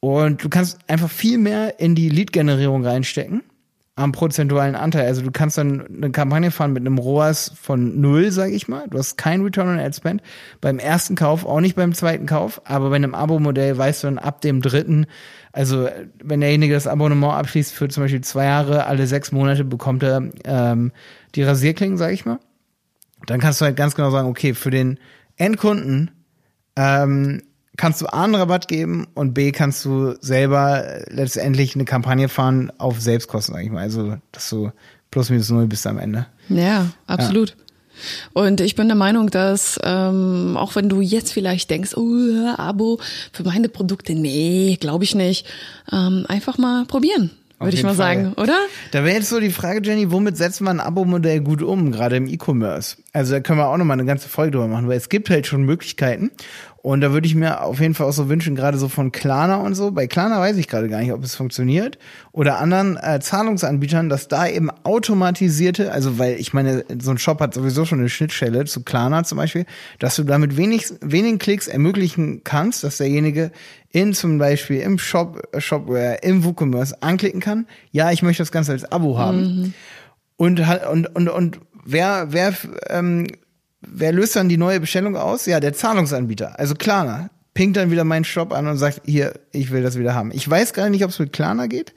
Und 0.00 0.44
du 0.44 0.50
kannst 0.50 0.78
einfach 0.86 1.08
viel 1.08 1.38
mehr 1.38 1.80
in 1.80 1.94
die 1.94 2.10
Lead-Generierung 2.10 2.84
reinstecken 2.84 3.42
am 3.94 4.12
prozentualen 4.12 4.74
Anteil. 4.74 5.06
Also 5.06 5.22
du 5.22 5.30
kannst 5.30 5.56
dann 5.56 5.86
eine 5.86 6.10
Kampagne 6.10 6.50
fahren 6.50 6.74
mit 6.74 6.82
einem 6.82 6.98
ROAS 6.98 7.52
von 7.58 8.00
null, 8.00 8.32
sage 8.32 8.52
ich 8.52 8.68
mal. 8.68 8.86
Du 8.90 8.98
hast 8.98 9.16
kein 9.16 9.42
Return 9.42 9.68
on 9.68 9.78
Ad 9.78 9.94
Spend 9.96 10.22
beim 10.60 10.78
ersten 10.78 11.14
Kauf, 11.14 11.46
auch 11.46 11.60
nicht 11.60 11.76
beim 11.76 11.94
zweiten 11.94 12.26
Kauf, 12.26 12.60
aber 12.64 12.90
bei 12.90 12.96
einem 12.96 13.14
Abo-Modell 13.14 13.78
weißt 13.78 14.02
du 14.02 14.08
dann 14.08 14.18
ab 14.18 14.40
dem 14.42 14.60
dritten, 14.60 15.06
also 15.52 15.88
wenn 16.22 16.40
derjenige 16.40 16.74
das 16.74 16.86
Abonnement 16.86 17.34
abschließt 17.34 17.72
für 17.72 17.88
zum 17.88 18.04
Beispiel 18.04 18.22
zwei 18.22 18.44
Jahre, 18.44 18.86
alle 18.86 19.06
sechs 19.06 19.32
Monate 19.32 19.64
bekommt 19.64 20.02
er 20.02 20.22
ähm, 20.44 20.92
die 21.34 21.42
Rasierklingen, 21.42 21.96
sage 21.96 22.14
ich 22.14 22.26
mal 22.26 22.38
dann 23.26 23.40
kannst 23.40 23.60
du 23.60 23.64
halt 23.64 23.76
ganz 23.76 23.94
genau 23.94 24.10
sagen, 24.10 24.28
okay, 24.28 24.54
für 24.54 24.70
den 24.70 24.98
Endkunden 25.36 26.10
ähm, 26.76 27.42
kannst 27.76 28.00
du 28.00 28.06
A 28.06 28.24
einen 28.24 28.34
Rabatt 28.34 28.68
geben 28.68 29.06
und 29.14 29.34
B 29.34 29.52
kannst 29.52 29.84
du 29.84 30.14
selber 30.20 31.02
letztendlich 31.08 31.74
eine 31.74 31.84
Kampagne 31.84 32.28
fahren 32.28 32.72
auf 32.78 33.00
Selbstkosten, 33.00 33.54
sag 33.54 33.64
ich 33.64 33.70
mal. 33.70 33.80
Also, 33.80 34.16
dass 34.30 34.48
du 34.50 34.70
plus 35.10 35.30
minus 35.30 35.50
null 35.50 35.66
bist 35.66 35.86
am 35.86 35.98
Ende. 35.98 36.26
Ja, 36.48 36.86
absolut. 37.06 37.50
Ja. 37.50 37.56
Und 38.32 38.60
ich 38.60 38.74
bin 38.74 38.88
der 38.88 38.96
Meinung, 38.96 39.30
dass 39.30 39.78
ähm, 39.84 40.56
auch 40.56 40.74
wenn 40.74 40.88
du 40.88 41.00
jetzt 41.00 41.32
vielleicht 41.32 41.70
denkst, 41.70 41.96
oh, 41.96 42.54
Abo 42.56 42.98
für 43.32 43.44
meine 43.44 43.68
Produkte, 43.68 44.14
nee, 44.14 44.76
glaube 44.80 45.04
ich 45.04 45.14
nicht, 45.14 45.46
ähm, 45.92 46.24
einfach 46.28 46.58
mal 46.58 46.84
probieren 46.86 47.30
würde 47.62 47.76
ich 47.76 47.82
mal 47.82 47.94
Fall. 47.94 47.96
sagen, 47.96 48.32
oder? 48.34 48.58
Da 48.90 49.04
wäre 49.04 49.16
jetzt 49.16 49.28
so 49.28 49.40
die 49.40 49.50
Frage, 49.50 49.80
Jenny, 49.82 50.10
womit 50.10 50.36
setzt 50.36 50.60
man 50.60 50.80
ein 50.80 50.86
Abo-Modell 50.86 51.40
gut 51.40 51.62
um, 51.62 51.92
gerade 51.92 52.16
im 52.16 52.26
E-Commerce? 52.26 52.96
Also 53.12 53.32
da 53.34 53.40
können 53.40 53.58
wir 53.58 53.68
auch 53.68 53.76
nochmal 53.76 53.98
eine 53.98 54.06
ganze 54.06 54.28
Folge 54.28 54.52
drüber 54.52 54.68
machen, 54.68 54.88
weil 54.88 54.96
es 54.96 55.08
gibt 55.08 55.30
halt 55.30 55.46
schon 55.46 55.62
Möglichkeiten. 55.62 56.30
Und 56.82 57.00
da 57.00 57.12
würde 57.12 57.28
ich 57.28 57.36
mir 57.36 57.62
auf 57.62 57.80
jeden 57.80 57.94
Fall 57.94 58.08
auch 58.08 58.12
so 58.12 58.28
wünschen, 58.28 58.56
gerade 58.56 58.76
so 58.76 58.88
von 58.88 59.12
Klarna 59.12 59.56
und 59.56 59.76
so. 59.76 59.92
Bei 59.92 60.08
Klarna 60.08 60.40
weiß 60.40 60.56
ich 60.56 60.66
gerade 60.66 60.88
gar 60.88 61.00
nicht, 61.00 61.12
ob 61.12 61.22
es 61.22 61.36
funktioniert. 61.36 61.96
Oder 62.32 62.58
anderen 62.58 62.96
äh, 62.96 63.20
Zahlungsanbietern, 63.20 64.08
dass 64.08 64.26
da 64.26 64.48
eben 64.48 64.68
automatisierte, 64.82 65.92
also 65.92 66.18
weil 66.18 66.40
ich 66.40 66.52
meine, 66.52 66.84
so 67.00 67.12
ein 67.12 67.18
Shop 67.18 67.40
hat 67.40 67.54
sowieso 67.54 67.84
schon 67.84 68.00
eine 68.00 68.08
Schnittstelle 68.08 68.64
zu 68.64 68.82
Klarna 68.82 69.22
zum 69.22 69.38
Beispiel, 69.38 69.64
dass 70.00 70.16
du 70.16 70.24
damit 70.24 70.56
wenig, 70.56 70.86
wenigen 71.00 71.38
Klicks 71.38 71.68
ermöglichen 71.68 72.42
kannst, 72.42 72.82
dass 72.82 72.96
derjenige 72.96 73.52
in 73.92 74.12
zum 74.12 74.38
Beispiel 74.38 74.80
im 74.80 74.98
Shop, 74.98 75.40
äh, 75.52 75.60
Shopware, 75.60 76.18
im 76.22 76.42
WooCommerce 76.42 77.00
anklicken 77.00 77.40
kann. 77.40 77.66
Ja, 77.92 78.10
ich 78.10 78.22
möchte 78.22 78.42
das 78.42 78.50
Ganze 78.50 78.72
als 78.72 78.90
Abo 78.90 79.18
haben. 79.18 79.38
Mhm. 79.38 79.74
Und, 80.36 80.60
und, 80.90 81.14
und, 81.14 81.28
und 81.28 81.60
wer, 81.84 82.26
wer 82.30 82.54
ähm, 82.88 83.28
wer 83.82 84.12
löst 84.12 84.36
dann 84.36 84.48
die 84.48 84.56
neue 84.56 84.80
Bestellung 84.80 85.16
aus? 85.16 85.46
Ja, 85.46 85.60
der 85.60 85.72
Zahlungsanbieter, 85.74 86.58
also 86.58 86.74
Klarna. 86.74 87.30
Pinkt 87.54 87.76
dann 87.76 87.90
wieder 87.90 88.04
meinen 88.04 88.24
Shop 88.24 88.50
an 88.50 88.66
und 88.66 88.78
sagt, 88.78 89.02
hier, 89.04 89.34
ich 89.52 89.70
will 89.70 89.82
das 89.82 89.98
wieder 89.98 90.14
haben. 90.14 90.30
Ich 90.32 90.48
weiß 90.48 90.72
gar 90.72 90.88
nicht, 90.88 91.04
ob 91.04 91.10
es 91.10 91.18
mit 91.18 91.34
Klarna 91.34 91.66
geht, 91.66 91.92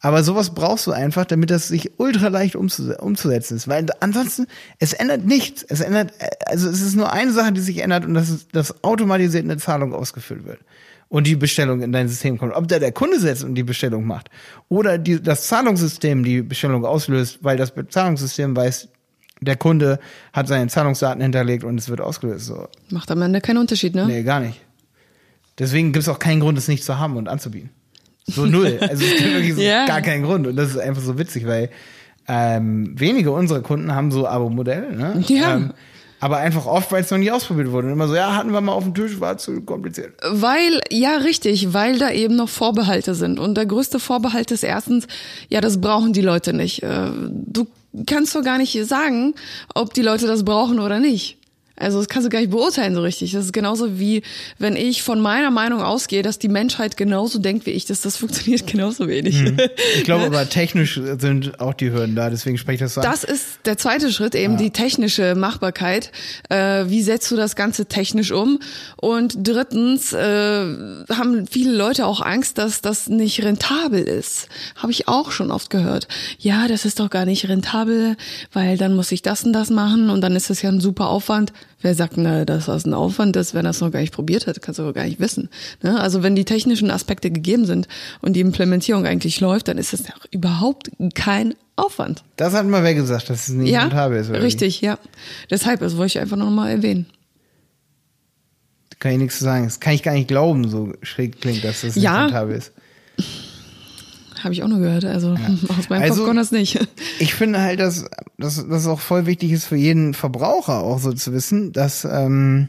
aber 0.00 0.22
sowas 0.22 0.54
brauchst 0.54 0.86
du 0.86 0.92
einfach, 0.92 1.24
damit 1.24 1.48
das 1.48 1.68
sich 1.68 1.98
ultra 1.98 2.28
leicht 2.28 2.56
umzusetzen 2.56 3.56
ist. 3.56 3.68
Weil 3.68 3.86
ansonsten, 4.00 4.46
es 4.78 4.92
ändert 4.92 5.24
nichts. 5.24 5.62
Es 5.62 5.80
ändert, 5.80 6.12
also 6.44 6.68
es 6.68 6.82
ist 6.82 6.94
nur 6.94 7.10
eine 7.10 7.32
Sache, 7.32 7.52
die 7.52 7.62
sich 7.62 7.78
ändert 7.78 8.04
und 8.04 8.12
das 8.12 8.28
ist, 8.28 8.54
dass 8.54 8.84
automatisiert 8.84 9.44
eine 9.44 9.56
Zahlung 9.56 9.94
ausgeführt 9.94 10.44
wird 10.44 10.60
und 11.08 11.26
die 11.26 11.36
Bestellung 11.36 11.80
in 11.80 11.92
dein 11.92 12.08
System 12.08 12.38
kommt. 12.38 12.54
Ob 12.54 12.68
da 12.68 12.78
der 12.78 12.92
Kunde 12.92 13.18
setzt 13.18 13.44
und 13.44 13.54
die 13.54 13.62
Bestellung 13.62 14.06
macht 14.06 14.30
oder 14.68 14.98
die, 14.98 15.22
das 15.22 15.46
Zahlungssystem 15.46 16.22
die 16.22 16.42
Bestellung 16.42 16.84
auslöst, 16.84 17.38
weil 17.42 17.56
das 17.56 17.72
Zahlungssystem 17.88 18.54
weiß, 18.54 18.88
der 19.40 19.56
Kunde 19.56 19.98
hat 20.32 20.48
seine 20.48 20.68
Zahlungsdaten 20.68 21.22
hinterlegt 21.22 21.64
und 21.64 21.78
es 21.78 21.88
wird 21.88 22.00
ausgelöst. 22.00 22.46
So. 22.46 22.68
Macht 22.90 23.10
am 23.10 23.22
Ende 23.22 23.40
keinen 23.40 23.58
Unterschied, 23.58 23.94
ne? 23.94 24.06
Nee, 24.06 24.22
gar 24.22 24.40
nicht. 24.40 24.60
Deswegen 25.58 25.92
gibt 25.92 26.04
es 26.04 26.08
auch 26.08 26.18
keinen 26.18 26.40
Grund, 26.40 26.56
es 26.58 26.68
nicht 26.68 26.84
zu 26.84 26.98
haben 26.98 27.16
und 27.16 27.28
anzubieten. 27.28 27.70
So 28.26 28.46
null. 28.46 28.78
Also 28.88 29.04
es 29.04 29.16
gibt 29.16 29.32
wirklich 29.32 29.54
so 29.54 29.60
yeah. 29.60 29.86
gar 29.86 30.02
keinen 30.02 30.22
Grund. 30.22 30.46
Und 30.46 30.56
das 30.56 30.70
ist 30.70 30.78
einfach 30.78 31.02
so 31.02 31.18
witzig, 31.18 31.46
weil 31.46 31.70
ähm, 32.28 32.94
wenige 32.98 33.32
unserer 33.32 33.60
Kunden 33.62 33.94
haben 33.94 34.12
so 34.12 34.26
Abo-Modelle. 34.26 34.94
Ne? 34.94 35.24
Ja. 35.26 35.56
Ähm, 35.56 35.72
aber 36.20 36.38
einfach 36.38 36.66
oft, 36.66 36.90
weil 36.90 37.02
es 37.02 37.10
noch 37.10 37.18
nie 37.18 37.30
ausprobiert 37.30 37.70
wurde. 37.70 37.86
Und 37.86 37.92
immer 37.92 38.08
so, 38.08 38.14
ja, 38.14 38.34
hatten 38.34 38.52
wir 38.52 38.60
mal 38.60 38.72
auf 38.72 38.84
dem 38.84 38.94
Tisch, 38.94 39.20
war 39.20 39.38
zu 39.38 39.60
kompliziert. 39.62 40.14
Weil, 40.28 40.80
ja, 40.90 41.16
richtig, 41.18 41.72
weil 41.72 41.98
da 41.98 42.10
eben 42.10 42.34
noch 42.34 42.48
Vorbehalte 42.48 43.14
sind. 43.14 43.38
Und 43.38 43.56
der 43.56 43.66
größte 43.66 44.00
Vorbehalt 44.00 44.50
ist 44.50 44.64
erstens, 44.64 45.06
ja, 45.48 45.60
das 45.60 45.80
brauchen 45.80 46.12
die 46.12 46.20
Leute 46.20 46.52
nicht. 46.52 46.82
Äh, 46.82 47.10
du 47.30 47.68
kannst 48.06 48.34
doch 48.34 48.42
gar 48.42 48.58
nicht 48.58 48.72
sagen, 48.86 49.34
ob 49.74 49.94
die 49.94 50.02
Leute 50.02 50.26
das 50.26 50.44
brauchen 50.44 50.78
oder 50.78 51.00
nicht. 51.00 51.38
Also 51.78 51.98
das 51.98 52.08
kannst 52.08 52.26
du 52.26 52.30
gar 52.30 52.40
nicht 52.40 52.50
beurteilen 52.50 52.94
so 52.94 53.02
richtig. 53.02 53.32
Das 53.32 53.44
ist 53.44 53.52
genauso 53.52 53.98
wie, 53.98 54.22
wenn 54.58 54.76
ich 54.76 55.02
von 55.02 55.20
meiner 55.20 55.50
Meinung 55.50 55.82
ausgehe, 55.82 56.22
dass 56.22 56.38
die 56.38 56.48
Menschheit 56.48 56.96
genauso 56.96 57.38
denkt 57.38 57.66
wie 57.66 57.70
ich, 57.70 57.84
dass 57.84 58.00
das 58.00 58.16
funktioniert 58.16 58.66
genauso 58.70 59.08
wenig. 59.08 59.40
Mhm. 59.42 59.58
Ich 59.96 60.04
glaube 60.04 60.24
aber 60.26 60.48
technisch 60.48 61.00
sind 61.18 61.60
auch 61.60 61.74
die 61.74 61.92
Hürden 61.92 62.14
da, 62.14 62.30
deswegen 62.30 62.58
spreche 62.58 62.74
ich 62.74 62.80
das 62.80 62.94
so 62.94 63.00
an. 63.00 63.10
Das 63.10 63.24
ist 63.24 63.60
der 63.64 63.78
zweite 63.78 64.12
Schritt, 64.12 64.34
eben 64.34 64.54
ja. 64.54 64.58
die 64.58 64.70
technische 64.70 65.34
Machbarkeit. 65.34 66.10
Äh, 66.48 66.86
wie 66.88 67.02
setzt 67.02 67.30
du 67.30 67.36
das 67.36 67.56
Ganze 67.56 67.86
technisch 67.86 68.32
um? 68.32 68.58
Und 68.96 69.34
drittens 69.46 70.12
äh, 70.12 70.18
haben 70.18 71.46
viele 71.46 71.72
Leute 71.72 72.06
auch 72.06 72.20
Angst, 72.20 72.58
dass 72.58 72.80
das 72.80 73.08
nicht 73.08 73.42
rentabel 73.42 74.02
ist. 74.02 74.48
Habe 74.76 74.92
ich 74.92 75.08
auch 75.08 75.30
schon 75.30 75.50
oft 75.50 75.70
gehört. 75.70 76.08
Ja, 76.38 76.68
das 76.68 76.84
ist 76.84 77.00
doch 77.00 77.10
gar 77.10 77.24
nicht 77.24 77.48
rentabel, 77.48 78.16
weil 78.52 78.76
dann 78.76 78.94
muss 78.94 79.12
ich 79.12 79.22
das 79.22 79.44
und 79.44 79.52
das 79.52 79.70
machen 79.70 80.10
und 80.10 80.20
dann 80.20 80.36
ist 80.36 80.50
das 80.50 80.62
ja 80.62 80.70
ein 80.70 80.80
super 80.80 81.08
Aufwand. 81.08 81.52
Wer 81.80 81.94
sagt, 81.94 82.16
na, 82.16 82.44
dass 82.44 82.66
das 82.66 82.86
ein 82.86 82.94
Aufwand 82.94 83.36
ist, 83.36 83.54
wenn 83.54 83.64
es 83.64 83.80
noch 83.80 83.92
gar 83.92 84.00
nicht 84.00 84.12
probiert 84.12 84.46
hat, 84.46 84.60
kannst 84.60 84.78
du 84.78 84.82
aber 84.82 84.92
gar 84.92 85.04
nicht 85.04 85.20
wissen. 85.20 85.48
Ne? 85.82 86.00
Also 86.00 86.24
wenn 86.24 86.34
die 86.34 86.44
technischen 86.44 86.90
Aspekte 86.90 87.30
gegeben 87.30 87.66
sind 87.66 87.86
und 88.20 88.32
die 88.34 88.40
Implementierung 88.40 89.06
eigentlich 89.06 89.40
läuft, 89.40 89.68
dann 89.68 89.78
ist 89.78 89.92
das 89.92 90.02
überhaupt 90.32 90.90
kein 91.14 91.54
Aufwand. 91.76 92.24
Das 92.36 92.52
hat 92.52 92.66
mal 92.66 92.82
wer 92.82 92.94
gesagt, 92.94 93.30
dass 93.30 93.48
es 93.48 93.54
nicht 93.54 93.70
ja, 93.70 93.82
rentabel 93.82 94.18
ist. 94.18 94.30
Richtig, 94.30 94.80
ja. 94.80 94.98
Deshalb, 95.50 95.78
das 95.78 95.96
wollte 95.96 96.18
ich 96.18 96.18
einfach 96.18 96.36
noch 96.36 96.50
mal 96.50 96.68
erwähnen. 96.68 97.06
Da 98.90 98.96
kann 98.98 99.12
ich 99.12 99.18
nichts 99.18 99.38
zu 99.38 99.44
sagen. 99.44 99.64
Das 99.64 99.78
kann 99.78 99.94
ich 99.94 100.02
gar 100.02 100.14
nicht 100.14 100.26
glauben, 100.26 100.68
so 100.68 100.92
schräg 101.02 101.40
klingt, 101.40 101.62
dass 101.62 101.82
das 101.82 101.94
nicht 101.94 102.04
ja, 102.04 102.24
rentabel 102.24 102.56
ist. 102.56 102.72
Habe 104.42 104.54
ich 104.54 104.62
auch 104.62 104.68
nur 104.68 104.78
gehört. 104.78 105.04
Also 105.04 105.34
ja. 105.34 105.48
aus 105.78 105.88
meinem 105.88 106.02
also, 106.02 106.24
Kopf 106.24 106.34
das 106.34 106.52
nicht. 106.52 106.78
Ich 107.20 107.34
finde 107.34 107.60
halt, 107.60 107.80
dass, 107.80 108.04
dass 108.38 108.66
das 108.68 108.86
auch 108.86 109.00
voll 109.00 109.26
wichtig 109.26 109.52
ist 109.52 109.64
für 109.64 109.76
jeden 109.76 110.14
Verbraucher 110.14 110.80
auch 110.80 110.98
so 110.98 111.12
zu 111.12 111.32
wissen, 111.32 111.72
dass 111.72 112.04
ähm, 112.04 112.68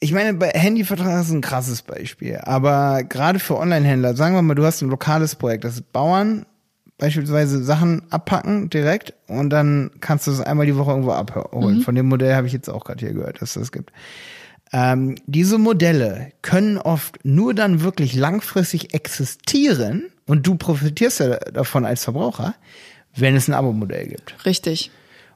ich 0.00 0.12
meine, 0.12 0.34
bei 0.34 0.48
Handyvertrag 0.48 1.22
ist 1.22 1.30
ein 1.30 1.40
krasses 1.40 1.82
Beispiel, 1.82 2.38
aber 2.42 3.04
gerade 3.04 3.38
für 3.38 3.56
Online-Händler, 3.56 4.14
sagen 4.14 4.34
wir 4.34 4.42
mal, 4.42 4.54
du 4.54 4.64
hast 4.64 4.82
ein 4.82 4.90
lokales 4.90 5.34
Projekt, 5.34 5.64
das 5.64 5.80
Bauern 5.80 6.44
beispielsweise 6.98 7.62
Sachen 7.62 8.02
abpacken 8.10 8.70
direkt 8.70 9.14
und 9.26 9.50
dann 9.50 9.90
kannst 10.00 10.26
du 10.26 10.30
es 10.30 10.40
einmal 10.40 10.66
die 10.66 10.76
Woche 10.76 10.90
irgendwo 10.90 11.12
abholen. 11.12 11.78
Mhm. 11.78 11.80
Von 11.82 11.94
dem 11.94 12.06
Modell 12.06 12.34
habe 12.34 12.46
ich 12.46 12.52
jetzt 12.52 12.68
auch 12.68 12.84
gerade 12.84 13.00
hier 13.00 13.14
gehört, 13.14 13.40
dass 13.40 13.54
das 13.54 13.72
gibt. 13.72 13.92
Ähm, 14.76 15.14
diese 15.28 15.58
Modelle 15.58 16.32
können 16.42 16.78
oft 16.78 17.24
nur 17.24 17.54
dann 17.54 17.82
wirklich 17.82 18.16
langfristig 18.16 18.92
existieren 18.92 20.06
und 20.26 20.48
du 20.48 20.56
profitierst 20.56 21.20
ja 21.20 21.36
davon 21.36 21.84
als 21.84 22.02
Verbraucher, 22.02 22.56
wenn 23.14 23.36
es 23.36 23.46
ein 23.46 23.54
Abo-Modell 23.54 24.08
gibt. 24.08 24.34
Richtig. 24.44 24.90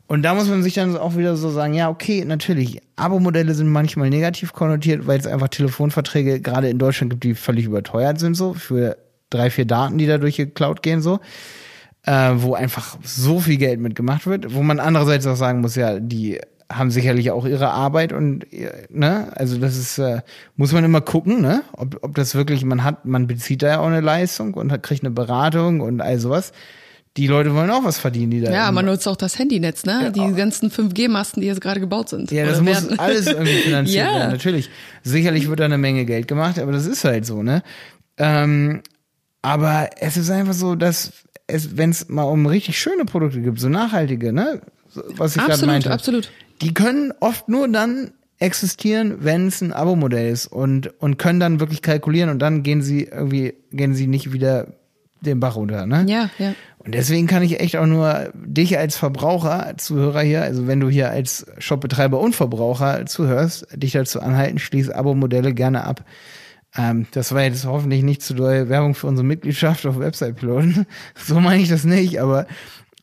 Und 0.09 0.23
da 0.23 0.35
muss 0.35 0.49
man 0.49 0.65
sich 0.65 0.75
dann 0.75 0.97
auch 0.97 1.17
wieder 1.17 1.37
so 1.37 1.51
sagen, 1.51 1.73
ja, 1.75 1.89
okay, 1.89 2.25
natürlich, 2.25 2.83
Abo-Modelle 2.97 3.55
sind 3.55 3.69
manchmal 3.69 4.11
negativ 4.11 4.53
konnotiert, 4.53 5.07
weil 5.07 5.21
es 5.21 5.27
einfach 5.29 5.49
Telefonverträge 5.49 6.41
gerade 6.41 6.69
in 6.69 6.81
Deutschland 6.81 7.11
gibt, 7.11 7.23
die 7.23 7.35
völlig 7.37 7.67
überteuert 7.67 8.19
sind, 8.19 8.35
so, 8.35 8.55
für 8.55 8.97
drei, 9.31 9.51
vier 9.51 9.67
Daten, 9.67 9.99
die 9.99 10.07
da 10.07 10.19
durch 10.19 10.35
die 10.35 10.47
Cloud 10.47 10.83
gehen, 10.83 11.01
so. 11.01 11.21
Äh, 12.03 12.33
wo 12.37 12.55
einfach 12.55 12.97
so 13.05 13.39
viel 13.39 13.59
Geld 13.59 13.79
mitgemacht 13.79 14.27
wird, 14.27 14.53
wo 14.53 14.63
man 14.63 14.81
andererseits 14.81 15.27
auch 15.29 15.37
sagen 15.37 15.61
muss, 15.61 15.77
ja, 15.77 16.01
die 16.01 16.41
haben 16.71 16.91
sicherlich 16.91 17.31
auch 17.31 17.47
ihre 17.47 17.71
Arbeit 17.71 18.13
und 18.13 18.47
ne, 18.91 19.29
also 19.35 19.59
das 19.59 19.77
ist 19.77 19.99
äh, 19.99 20.21
muss 20.57 20.73
man 20.73 20.85
immer 20.85 21.01
gucken, 21.01 21.41
ne, 21.41 21.63
ob, 21.73 21.99
ob 22.03 22.15
das 22.15 22.35
wirklich 22.35 22.65
man 22.65 22.85
hat, 22.85 23.07
man 23.07 23.27
bezieht 23.27 23.63
da 23.63 23.69
ja 23.69 23.81
auch 23.81 23.87
eine 23.87 24.01
Leistung 24.01 24.55
und 24.55 24.71
hat, 24.71 24.83
kriegt 24.83 25.03
eine 25.03 25.11
Beratung 25.11 25.81
und 25.81 26.01
all 26.01 26.19
sowas. 26.19 26.53
Die 27.17 27.27
Leute 27.27 27.55
wollen 27.55 27.71
auch 27.71 27.85
was 27.85 27.99
verdienen, 27.99 28.31
die 28.31 28.41
da. 28.43 28.53
Ja, 28.53 28.71
man 28.71 28.85
nutzt 28.85 29.09
auch 29.09 29.17
das 29.17 29.39
Handynetz, 29.39 29.85
ne? 29.85 30.03
Ja, 30.05 30.11
die 30.11 30.35
ganzen 30.35 30.71
5G-Masten, 30.71 31.41
die 31.41 31.49
jetzt 31.49 31.61
gerade 31.61 31.81
gebaut 31.81 32.11
sind. 32.11 32.31
Ja, 32.31 32.45
das 32.45 32.61
muss 32.61 32.97
alles 32.97 33.27
irgendwie 33.27 33.57
finanziert 33.63 34.07
ja. 34.07 34.15
werden, 34.15 34.33
natürlich. 34.33 34.71
Sicherlich 35.03 35.49
wird 35.49 35.59
da 35.59 35.65
eine 35.65 35.79
Menge 35.79 36.05
Geld 36.05 36.29
gemacht, 36.29 36.61
aber 36.61 36.71
das 36.71 36.87
ist 36.87 37.03
halt 37.05 37.27
so, 37.27 37.43
ne? 37.43 37.63
Ähm, 38.19 38.83
aber 39.43 39.91
es 39.99 40.17
ist 40.17 40.31
einfach 40.31 40.53
so, 40.53 40.77
dass 40.77 41.13
es, 41.49 41.77
wenn 41.77 41.91
es 41.91 42.09
mal 42.09 42.25
um 42.25 42.47
richtig 42.47 42.79
schöne 42.79 43.05
Produkte 43.05 43.41
gibt, 43.41 43.59
so 43.59 43.69
nachhaltige, 43.69 44.33
ne? 44.33 44.61
Was 44.95 45.35
ich 45.35 45.43
gerade 45.43 45.67
meinte. 45.67 45.91
Absolut, 45.91 46.27
absolut 46.27 46.48
die 46.61 46.75
können 46.75 47.13
oft 47.21 47.49
nur 47.49 47.69
dann 47.69 48.13
existieren, 48.39 49.19
wenn 49.21 49.49
es 49.49 49.61
ein 49.61 49.73
Abo-Modell 49.73 50.31
ist 50.31 50.47
und, 50.47 50.89
und 51.01 51.19
können 51.19 51.41
dann 51.41 51.61
wirklich 51.61 51.83
kalkulieren 51.83 52.31
und 52.31 52.39
dann 52.39 52.63
gehen 52.63 52.83
sie 52.83 53.05
irgendwie, 53.05 53.55
gehen 53.73 53.95
sie 53.95 54.07
nicht 54.07 54.33
wieder 54.33 54.69
den 55.21 55.41
Bach 55.41 55.57
runter, 55.57 55.87
ne? 55.87 56.05
Ja, 56.09 56.31
ja. 56.39 56.55
Und 56.79 56.95
deswegen 56.95 57.27
kann 57.27 57.43
ich 57.43 57.61
echt 57.61 57.77
auch 57.77 57.87
nur 57.87 58.31
dich 58.35 58.79
als 58.79 58.97
Verbraucher, 58.97 59.75
Zuhörer 59.77 60.23
hier, 60.23 60.43
also 60.43 60.69
wenn 60.69 60.79
du 60.79 60.89
hier 60.89 61.11
als 61.11 61.47
Shopbetreiber 61.59 62.21
und 62.21 62.37
Verbraucher 62.37 63.05
zuhörst, 63.07 63.67
dich 63.75 63.93
dazu 63.93 64.21
anhalten, 64.21 64.59
schließ 64.59 64.91
Abo-Modelle 64.91 65.55
gerne 65.55 65.85
ab. 65.85 66.05
Ähm, 66.77 67.07
das 67.11 67.33
war 67.35 67.43
jetzt 67.43 67.67
hoffentlich 67.67 68.05
nicht 68.05 68.23
zu 68.23 68.35
doll 68.35 68.69
Werbung 68.69 68.95
für 68.95 69.09
unsere 69.09 69.27
Mitgliedschaft 69.27 69.85
auf 69.87 69.99
Website-Piloten. 69.99 70.87
So 71.17 71.41
meine 71.41 71.63
ich 71.63 71.69
das 71.69 71.85
nicht, 71.85 72.21
aber 72.21 72.47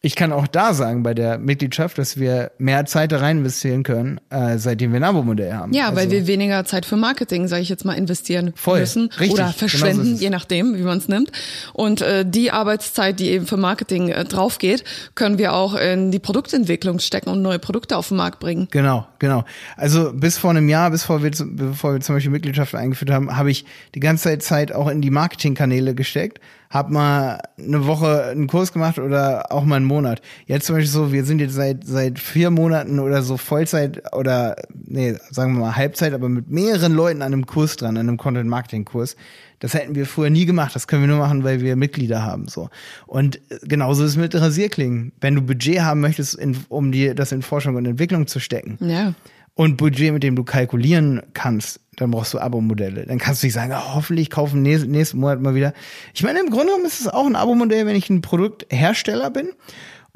ich 0.06 0.16
kann 0.16 0.32
auch 0.32 0.46
da 0.46 0.76
sagen 0.76 1.02
bei 1.02 1.16
der 1.16 1.40
Mitgliedschaft, 1.40 1.98
dass 1.98 2.20
wir 2.20 2.52
mehr 2.60 2.86
Zeit 2.86 3.12
da 3.12 3.18
rein 3.18 3.40
investieren 3.40 3.82
können, 3.82 4.22
äh, 4.30 4.60
seitdem 4.60 4.92
wir 4.92 5.00
ein 5.00 5.04
Abo-Modell 5.04 5.54
haben. 5.54 5.74
Ja, 5.74 5.86
also, 5.86 5.98
weil 5.98 6.12
wir 6.12 6.28
weniger 6.28 6.64
Zeit 6.64 6.86
für 6.86 6.96
Marketing, 6.96 7.48
sage 7.48 7.64
ich 7.64 7.70
jetzt 7.70 7.86
mal, 7.86 7.94
investieren 7.94 8.54
voll, 8.56 8.82
müssen 8.82 9.10
richtig, 9.20 9.32
oder 9.32 9.48
verschwenden, 9.48 10.04
genau 10.04 10.16
so 10.18 10.22
je 10.22 10.30
nachdem, 10.30 10.78
wie 10.78 10.84
man 10.84 11.00
es 11.00 11.08
nimmt. 11.08 11.32
Und 11.74 12.02
äh, 12.02 12.24
die 12.24 12.52
Arbeitszeit, 12.52 13.20
die 13.20 13.32
eben 13.32 13.48
für 13.48 13.58
Marketing 13.58 14.10
äh, 14.10 14.26
draufgeht, 14.26 14.84
können 15.16 15.40
wir 15.40 15.54
auch 15.54 15.74
in 15.74 16.12
die 16.12 16.20
Produktentwicklung 16.20 17.00
stecken 17.00 17.32
und 17.32 17.42
neue 17.42 17.58
Produkte 17.58 17.98
auf 17.98 18.10
den 18.10 18.18
Markt 18.18 18.40
bringen. 18.40 18.68
Genau, 18.70 19.08
genau. 19.18 19.44
Also 19.76 20.14
bis 20.14 20.38
vor 20.38 20.52
einem 20.52 20.70
Jahr, 20.70 20.92
bis 20.92 21.04
vor 21.04 21.24
wir, 21.24 21.32
bevor 21.32 21.94
wir 21.94 22.02
zum 22.02 22.14
Beispiel 22.14 22.32
Mitgliedschaft 22.32 22.76
eingeführt 22.76 23.10
haben, 23.10 23.36
habe 23.36 23.50
ich 23.50 23.66
die 23.96 24.02
ganze 24.02 24.38
Zeit 24.38 24.72
auch 24.72 24.88
in 24.88 25.02
die 25.02 25.10
Marketingkanäle 25.10 25.96
gesteckt 25.96 26.40
hab 26.70 26.90
mal 26.90 27.42
eine 27.58 27.86
Woche 27.86 28.26
einen 28.26 28.48
Kurs 28.48 28.74
gemacht 28.74 29.00
oder 29.00 29.52
auch 29.52 29.64
mal 29.64 29.78
einen 29.78 29.86
Monat. 29.86 30.22
Jetzt 30.46 30.66
zum 30.66 30.76
Beispiel 30.76 30.92
so, 30.92 31.12
wir 31.12 31.26
sind 31.26 31.40
jetzt 31.40 31.54
seit 31.54 31.86
seit 31.86 32.20
vier 32.20 32.50
Monaten 32.50 33.00
oder 33.00 33.22
so 33.22 33.38
Vollzeit 33.38 34.14
oder 34.14 34.56
nee, 34.74 35.16
sagen 35.32 35.54
wir 35.54 35.62
mal 35.62 35.76
Halbzeit, 35.76 36.14
aber 36.14 36.30
mit 36.30 36.50
mehreren 36.50 36.94
Leuten 36.94 37.22
an 37.22 37.34
einem 37.34 37.46
Kurs 37.46 37.76
dran, 37.76 37.98
an 37.98 38.08
einem 38.08 38.18
Content 38.18 38.50
Marketing 38.50 38.86
Kurs. 38.86 39.16
Das 39.60 39.74
hätten 39.74 39.96
wir 39.96 40.06
früher 40.06 40.30
nie 40.30 40.46
gemacht. 40.46 40.76
Das 40.76 40.88
können 40.88 41.04
wir 41.04 41.08
nur 41.08 41.20
machen, 41.20 41.44
weil 41.44 41.62
wir 41.62 41.76
Mitglieder 41.76 42.24
haben 42.24 42.48
so. 42.48 42.70
Und 43.08 43.40
genauso 43.64 44.04
ist 44.04 44.12
es 44.12 44.18
mit 44.18 44.36
Rasierklingen. 44.36 45.14
Wenn 45.22 45.36
du 45.36 45.42
Budget 45.42 45.82
haben 45.82 46.02
möchtest, 46.02 46.36
in, 46.36 46.58
um 46.70 46.92
dir 46.92 47.16
das 47.16 47.32
in 47.32 47.42
Forschung 47.42 47.76
und 47.76 47.86
Entwicklung 47.86 48.28
zu 48.28 48.40
stecken. 48.40 48.78
Ja. 48.82 49.14
Und 49.56 49.78
Budget, 49.78 50.12
mit 50.14 50.22
dem 50.22 50.36
du 50.36 50.44
kalkulieren 50.44 51.22
kannst, 51.34 51.80
dann 51.96 52.12
brauchst 52.12 52.34
du 52.34 52.40
Abo-Modelle. 52.40 53.06
Dann 53.06 53.20
kannst 53.20 53.42
du 53.42 53.48
nicht 53.48 53.54
sagen, 53.54 53.74
oh, 53.74 53.96
hoffentlich 53.96 54.30
kaufen 54.30 54.62
nächsten, 54.62 54.92
nächsten 54.92 55.18
Monat 55.18 55.40
mal 55.40 55.56
wieder. 55.56 55.74
Ich 56.14 56.24
meine, 56.24 56.42
im 56.42 56.50
Grunde 56.50 56.68
genommen 56.68 56.86
ist 56.86 57.00
es 57.00 57.08
auch 57.08 57.26
ein 57.26 57.38
Abo-Modell, 57.38 57.86
wenn 57.86 57.96
ich 57.96 58.10
ein 58.10 58.22
Produkthersteller 58.22 59.30
bin, 59.30 59.50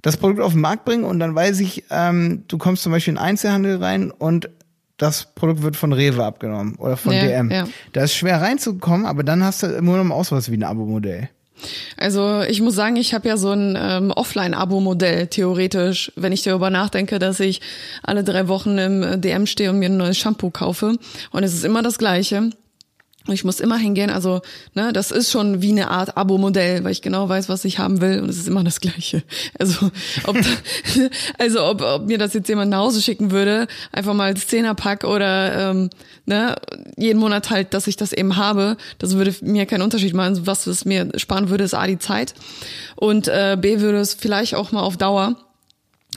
das 0.01 0.17
Produkt 0.17 0.41
auf 0.41 0.51
den 0.51 0.61
Markt 0.61 0.83
bringe 0.85 1.05
und 1.05 1.19
dann 1.19 1.35
weiß 1.35 1.61
ich, 1.61 1.85
ähm, 1.89 2.43
du 2.47 2.57
kommst 2.57 2.83
zum 2.83 2.91
Beispiel 2.91 3.13
in 3.13 3.17
Einzelhandel 3.17 3.77
rein 3.77 4.11
und 4.11 4.49
das 4.97 5.33
Produkt 5.33 5.61
wird 5.61 5.77
von 5.77 5.93
Rewe 5.93 6.25
abgenommen 6.25 6.75
oder 6.75 6.97
von 6.97 7.13
ja, 7.13 7.21
DM. 7.21 7.51
Ja. 7.51 7.67
Da 7.93 8.03
ist 8.03 8.13
schwer 8.13 8.41
reinzukommen, 8.41 9.05
aber 9.05 9.23
dann 9.23 9.43
hast 9.43 9.63
du 9.63 9.67
immer 9.67 10.01
noch 10.03 10.15
auch 10.15 10.25
sowas 10.25 10.51
wie 10.51 10.57
ein 10.57 10.63
Abo-Modell. 10.63 11.29
Also 11.97 12.41
ich 12.41 12.61
muss 12.61 12.75
sagen, 12.75 12.95
ich 12.95 13.13
habe 13.13 13.27
ja 13.27 13.37
so 13.37 13.51
ein 13.51 13.77
ähm, 13.79 14.11
Offline-Abo-Modell 14.11 15.27
theoretisch, 15.27 16.11
wenn 16.15 16.31
ich 16.31 16.43
darüber 16.43 16.69
nachdenke, 16.69 17.19
dass 17.19 17.39
ich 17.39 17.61
alle 18.03 18.23
drei 18.23 18.47
Wochen 18.47 18.77
im 18.77 19.21
DM 19.21 19.45
stehe 19.45 19.69
und 19.69 19.79
mir 19.79 19.89
ein 19.89 19.97
neues 19.97 20.17
Shampoo 20.17 20.49
kaufe. 20.49 20.95
Und 21.31 21.43
es 21.43 21.53
ist 21.53 21.65
immer 21.65 21.81
das 21.81 21.97
gleiche. 21.97 22.49
Ich 23.27 23.43
muss 23.43 23.59
immer 23.59 23.77
hingehen, 23.77 24.09
also 24.09 24.41
ne, 24.73 24.93
das 24.93 25.11
ist 25.11 25.29
schon 25.29 25.61
wie 25.61 25.71
eine 25.71 25.89
Art 25.89 26.15
Abo-Modell, 26.15 26.83
weil 26.83 26.93
ich 26.93 27.01
genau 27.01 27.27
weiß, 27.27 27.49
was 27.49 27.65
ich 27.65 27.77
haben 27.77 27.99
will 28.01 28.21
und 28.21 28.29
es 28.29 28.37
ist 28.37 28.47
immer 28.47 28.63
das 28.63 28.79
Gleiche. 28.79 29.23
Also 29.59 29.91
ob, 30.25 30.37
also 31.37 31.65
ob, 31.65 31.81
ob 31.81 32.07
mir 32.07 32.17
das 32.17 32.33
jetzt 32.33 32.47
jemand 32.47 32.71
nach 32.71 32.79
Hause 32.79 33.01
schicken 33.01 33.31
würde, 33.31 33.67
einfach 33.91 34.13
mal 34.13 34.25
als 34.25 34.47
Zehnerpack 34.47 35.03
oder 35.03 35.71
ähm, 35.71 35.89
ne, 36.25 36.55
jeden 36.97 37.19
Monat 37.19 37.49
halt, 37.49 37.73
dass 37.73 37.87
ich 37.87 37.97
das 37.97 38.13
eben 38.13 38.37
habe, 38.37 38.77
das 38.99 39.15
würde 39.15 39.35
mir 39.41 39.65
keinen 39.65 39.81
Unterschied 39.81 40.13
machen. 40.13 40.47
Was 40.47 40.65
es 40.65 40.85
mir 40.85 41.09
sparen 41.17 41.49
würde, 41.49 41.65
ist 41.65 41.73
A 41.73 41.85
die 41.87 41.99
Zeit 41.99 42.33
und 42.95 43.27
äh, 43.27 43.57
B 43.59 43.81
würde 43.81 43.99
es 43.99 44.13
vielleicht 44.13 44.55
auch 44.55 44.71
mal 44.71 44.81
auf 44.81 44.95
Dauer 44.97 45.35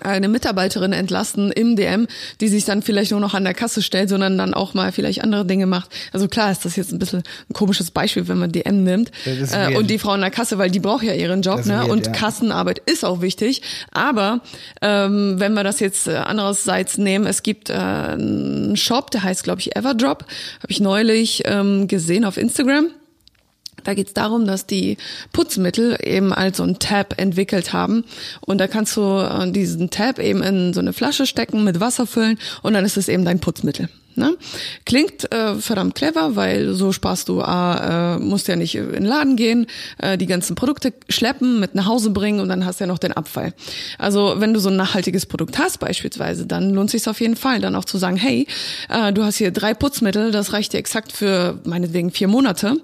eine 0.04 0.28
Mitarbeiterin 0.28 0.92
entlasten 0.92 1.52
im 1.52 1.76
DM, 1.76 2.06
die 2.40 2.49
sich 2.49 2.64
dann 2.64 2.82
vielleicht 2.82 3.11
nur 3.11 3.21
noch 3.21 3.35
an 3.35 3.44
der 3.44 3.54
Kasse 3.54 3.82
stellt, 3.82 4.09
sondern 4.09 4.38
dann 4.38 4.54
auch 4.54 4.75
mal 4.75 4.92
vielleicht 4.92 5.23
andere 5.23 5.44
Dinge 5.44 5.66
macht. 5.66 5.90
Also 6.12 6.28
klar 6.28 6.50
ist 6.50 6.64
das 6.64 6.76
jetzt 6.76 6.92
ein 6.92 6.99
bisschen 6.99 7.23
ein 7.50 7.52
komisches 7.52 7.90
Beispiel, 7.90 8.28
wenn 8.28 8.38
man 8.38 8.52
DM 8.52 8.85
nimmt 8.85 9.11
äh, 9.26 9.75
und 9.75 9.90
die 9.90 9.99
Frau 9.99 10.14
in 10.14 10.21
der 10.21 10.30
Kasse, 10.30 10.59
weil 10.59 10.71
die 10.71 10.80
braucht 10.80 11.02
ja 11.02 11.14
ihren 11.14 11.42
Job, 11.42 11.64
ne? 11.66 11.87
Und 11.87 12.06
ja. 12.06 12.12
Kassenarbeit 12.12 12.78
ist 12.78 13.04
auch 13.04 13.21
wichtig. 13.21 13.62
Aber 13.90 14.40
ähm, 14.80 15.35
wenn 15.38 15.54
wir 15.54 15.64
das 15.64 15.80
jetzt 15.80 16.09
äh, 16.09 16.16
andererseits 16.16 16.99
nehmen, 16.99 17.26
es 17.26 17.42
gibt 17.42 17.71
äh, 17.71 17.75
einen 17.75 18.76
Shop, 18.76 19.11
der 19.11 19.23
heißt 19.23 19.44
glaube 19.44 19.61
ich 19.61 19.76
Everdrop, 19.76 20.25
habe 20.62 20.71
ich 20.71 20.80
neulich 20.80 21.42
ähm, 21.47 21.88
gesehen 21.88 22.25
auf 22.25 22.37
Instagram 22.37 22.88
Da 23.85 23.95
geht's 23.95 24.12
darum, 24.12 24.47
dass 24.47 24.67
die 24.67 24.97
Putzmittel 25.33 25.99
eben 26.03 26.33
als 26.33 26.59
so 26.59 26.62
ein 26.62 26.79
Tab 26.79 27.19
entwickelt 27.19 27.73
haben. 27.73 28.05
Und 28.41 28.59
da 28.59 28.67
kannst 28.67 28.97
du 28.97 29.03
äh, 29.03 29.51
diesen 29.51 29.91
Tab 29.91 30.19
eben 30.19 30.43
in 30.43 30.73
so 30.75 30.81
eine 30.81 30.93
Flasche 30.93 31.27
stecken, 31.27 31.65
mit 31.65 31.81
Wasser 31.81 32.07
füllen 32.07 32.39
und 32.62 32.75
dann 32.75 32.85
ist 32.85 32.97
es 32.97 33.09
eben 33.09 33.25
dein 33.25 33.41
Putzmittel. 33.41 33.89
Ne? 34.16 34.37
Klingt 34.85 35.33
äh, 35.33 35.54
verdammt 35.54 35.95
clever, 35.95 36.37
weil 36.37 36.75
so 36.75 36.92
sparst 36.92 37.28
du, 37.28 37.40
äh, 37.40 38.19
musst 38.19 38.49
ja 38.49 38.57
nicht 38.57 38.75
in 38.75 38.92
den 38.92 39.04
Laden 39.04 39.37
gehen, 39.37 39.66
äh, 39.99 40.19
die 40.19 40.26
ganzen 40.26 40.54
Produkte 40.54 40.92
schleppen, 41.09 41.61
mit 41.61 41.75
nach 41.75 41.87
Hause 41.87 42.11
bringen 42.11 42.40
und 42.40 42.49
dann 42.49 42.64
hast 42.64 42.81
du 42.81 42.85
ja 42.85 42.88
noch 42.88 42.99
den 42.99 43.12
Abfall. 43.12 43.54
Also 43.99 44.35
wenn 44.38 44.54
du 44.54 44.61
so 44.61 44.69
ein 44.69 44.76
nachhaltiges 44.76 45.26
Produkt 45.26 45.59
hast 45.59 45.78
beispielsweise, 45.78 46.47
dann 46.47 46.71
lohnt 46.71 46.90
sich 46.90 47.07
auf 47.09 47.21
jeden 47.21 47.37
Fall, 47.37 47.61
dann 47.61 47.75
auch 47.75 47.85
zu 47.85 47.99
sagen, 47.99 48.16
hey, 48.16 48.47
äh, 48.88 49.12
du 49.12 49.25
hast 49.25 49.37
hier 49.37 49.50
drei 49.50 49.75
Putzmittel, 49.75 50.31
das 50.31 50.52
reicht 50.52 50.73
dir 50.73 50.78
exakt 50.78 51.12
für 51.12 51.59
meinetwegen 51.64 52.11
vier 52.11 52.28
Monate, 52.28 52.76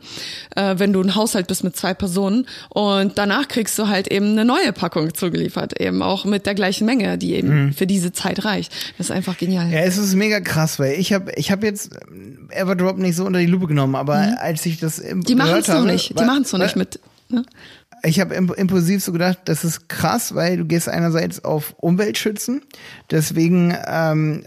äh, 0.56 0.74
wenn 0.78 0.92
du 0.92 1.00
ein 1.02 1.14
Haushalt 1.14 1.46
bist 1.46 1.64
mit 1.64 1.76
zwei 1.76 1.94
Personen 1.94 2.46
und 2.70 3.18
danach 3.18 3.48
kriegst 3.48 3.78
du 3.78 3.88
halt 3.88 4.08
eben 4.08 4.32
eine 4.32 4.44
neue 4.44 4.72
Packung 4.72 5.14
zugeliefert, 5.14 5.80
eben 5.80 6.02
auch 6.02 6.24
mit 6.24 6.46
der 6.46 6.54
gleichen 6.54 6.86
Menge, 6.86 7.18
die 7.18 7.34
eben 7.34 7.66
mhm. 7.66 7.72
für 7.72 7.86
diese 7.86 8.12
Zeit 8.12 8.44
reicht. 8.44 8.72
Das 8.96 9.08
ist 9.08 9.10
einfach 9.10 9.36
genial. 9.36 9.70
Ja, 9.70 9.80
es 9.80 9.98
ist 9.98 10.14
mega 10.14 10.40
krass, 10.40 10.78
weil 10.78 10.98
ich 10.98 11.12
habe 11.12 11.17
ich 11.36 11.50
hab 11.50 11.62
jetzt 11.62 11.90
Everdrop 12.50 12.98
nicht 12.98 13.16
so 13.16 13.24
unter 13.24 13.38
die 13.38 13.46
Lupe 13.46 13.66
genommen, 13.66 13.94
aber 13.94 14.18
mhm. 14.18 14.36
als 14.38 14.64
ich 14.66 14.78
das 14.78 15.02
Die 15.02 15.34
machen 15.34 15.58
es 15.58 15.68
noch 15.68 15.84
nicht, 15.84 16.18
die 16.18 16.24
machen 16.24 16.42
es 16.42 16.52
noch 16.52 16.60
nicht 16.60 16.76
mit. 16.76 17.00
Ne? 17.28 17.44
Ich 18.04 18.20
habe 18.20 18.34
impulsiv 18.34 19.02
so 19.02 19.12
gedacht, 19.12 19.40
das 19.46 19.64
ist 19.64 19.88
krass, 19.88 20.34
weil 20.34 20.56
du 20.56 20.64
gehst 20.64 20.88
einerseits 20.88 21.44
auf 21.44 21.74
Umweltschützen, 21.78 22.62
deswegen 23.10 23.76
ähm, 23.86 24.44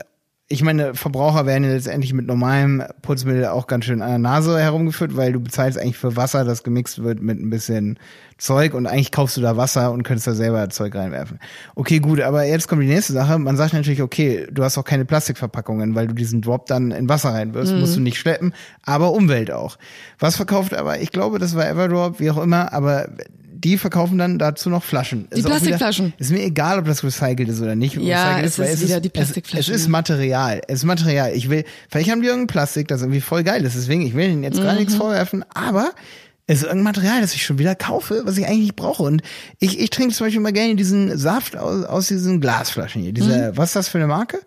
ich 0.51 0.63
meine, 0.63 0.95
Verbraucher 0.95 1.45
werden 1.45 1.63
ja 1.63 1.71
letztendlich 1.71 2.13
mit 2.13 2.27
normalem 2.27 2.83
Putzmittel 3.01 3.45
auch 3.45 3.67
ganz 3.67 3.85
schön 3.85 4.01
an 4.01 4.09
der 4.09 4.19
Nase 4.19 4.59
herumgeführt, 4.59 5.15
weil 5.15 5.31
du 5.31 5.39
bezahlst 5.39 5.79
eigentlich 5.79 5.97
für 5.97 6.17
Wasser, 6.17 6.43
das 6.43 6.63
gemixt 6.63 7.01
wird 7.03 7.21
mit 7.21 7.39
ein 7.39 7.49
bisschen 7.49 7.97
Zeug 8.37 8.73
und 8.73 8.85
eigentlich 8.85 9.11
kaufst 9.11 9.37
du 9.37 9.41
da 9.41 9.55
Wasser 9.55 9.91
und 9.91 10.03
könntest 10.03 10.27
da 10.27 10.33
selber 10.33 10.69
Zeug 10.69 10.93
reinwerfen. 10.93 11.39
Okay, 11.75 11.99
gut, 11.99 12.19
aber 12.19 12.43
jetzt 12.43 12.67
kommt 12.67 12.81
die 12.81 12.87
nächste 12.87 13.13
Sache. 13.13 13.39
Man 13.39 13.55
sagt 13.55 13.73
natürlich, 13.73 14.01
okay, 14.01 14.47
du 14.51 14.63
hast 14.63 14.77
auch 14.77 14.83
keine 14.83 15.05
Plastikverpackungen, 15.05 15.95
weil 15.95 16.07
du 16.07 16.13
diesen 16.13 16.41
Drop 16.41 16.65
dann 16.65 16.91
in 16.91 17.07
Wasser 17.07 17.29
reinwirfst, 17.29 17.73
mhm. 17.73 17.79
musst 17.79 17.95
du 17.95 18.01
nicht 18.01 18.17
schleppen, 18.17 18.53
aber 18.83 19.13
Umwelt 19.13 19.51
auch. 19.51 19.77
Was 20.19 20.35
verkauft 20.35 20.73
aber, 20.73 20.99
ich 20.99 21.11
glaube, 21.11 21.39
das 21.39 21.55
war 21.55 21.65
Everdrop, 21.65 22.19
wie 22.19 22.29
auch 22.29 22.41
immer, 22.41 22.73
aber 22.73 23.07
die 23.63 23.77
verkaufen 23.77 24.17
dann 24.17 24.39
dazu 24.39 24.69
noch 24.69 24.83
Flaschen. 24.83 25.27
Die 25.33 25.39
ist 25.39 25.45
Plastikflaschen. 25.45 26.07
Wieder, 26.07 26.19
ist 26.19 26.31
mir 26.31 26.43
egal, 26.43 26.79
ob 26.79 26.85
das 26.85 27.03
recycelt 27.03 27.47
ist 27.49 27.61
oder 27.61 27.75
nicht. 27.75 27.95
Ja, 27.95 28.39
es 28.39 28.57
ist, 28.57 28.73
ist 28.73 28.83
wieder 28.83 28.95
es, 28.97 29.01
die 29.01 29.09
Plastikflaschen. 29.09 29.73
Es, 29.73 29.79
es, 29.79 29.83
ist 29.83 29.87
Material. 29.87 30.61
Es 30.67 30.79
ist 30.79 30.85
Material. 30.85 31.33
Ich 31.35 31.49
will, 31.49 31.63
vielleicht 31.89 32.09
haben 32.09 32.21
die 32.21 32.27
irgendein 32.27 32.47
Plastik, 32.47 32.87
das 32.87 33.01
irgendwie 33.01 33.21
voll 33.21 33.43
geil 33.43 33.63
ist. 33.63 33.75
Deswegen, 33.75 34.01
ich 34.01 34.15
will 34.15 34.29
ihnen 34.29 34.43
jetzt 34.43 34.59
mhm. 34.59 34.63
gar 34.63 34.73
nichts 34.73 34.95
vorwerfen, 34.95 35.45
aber 35.53 35.91
es 36.47 36.57
ist 36.57 36.63
irgendein 36.63 36.83
Material, 36.83 37.21
das 37.21 37.33
ich 37.33 37.45
schon 37.45 37.59
wieder 37.59 37.75
kaufe, 37.75 38.23
was 38.25 38.37
ich 38.37 38.45
eigentlich 38.45 38.61
nicht 38.61 38.75
brauche. 38.75 39.03
Und 39.03 39.21
ich, 39.59 39.79
ich 39.79 39.89
trinke 39.89 40.13
zum 40.13 40.27
Beispiel 40.27 40.41
mal 40.41 40.53
gerne 40.53 40.75
diesen 40.75 41.17
Saft 41.17 41.55
aus, 41.55 41.85
aus 41.85 42.07
diesen 42.07 42.41
Glasflaschen 42.41 43.03
hier. 43.03 43.13
Diese, 43.13 43.51
mhm. 43.51 43.57
was 43.57 43.69
ist 43.69 43.75
das 43.75 43.87
für 43.89 43.99
eine 43.99 44.07
Marke? 44.07 44.39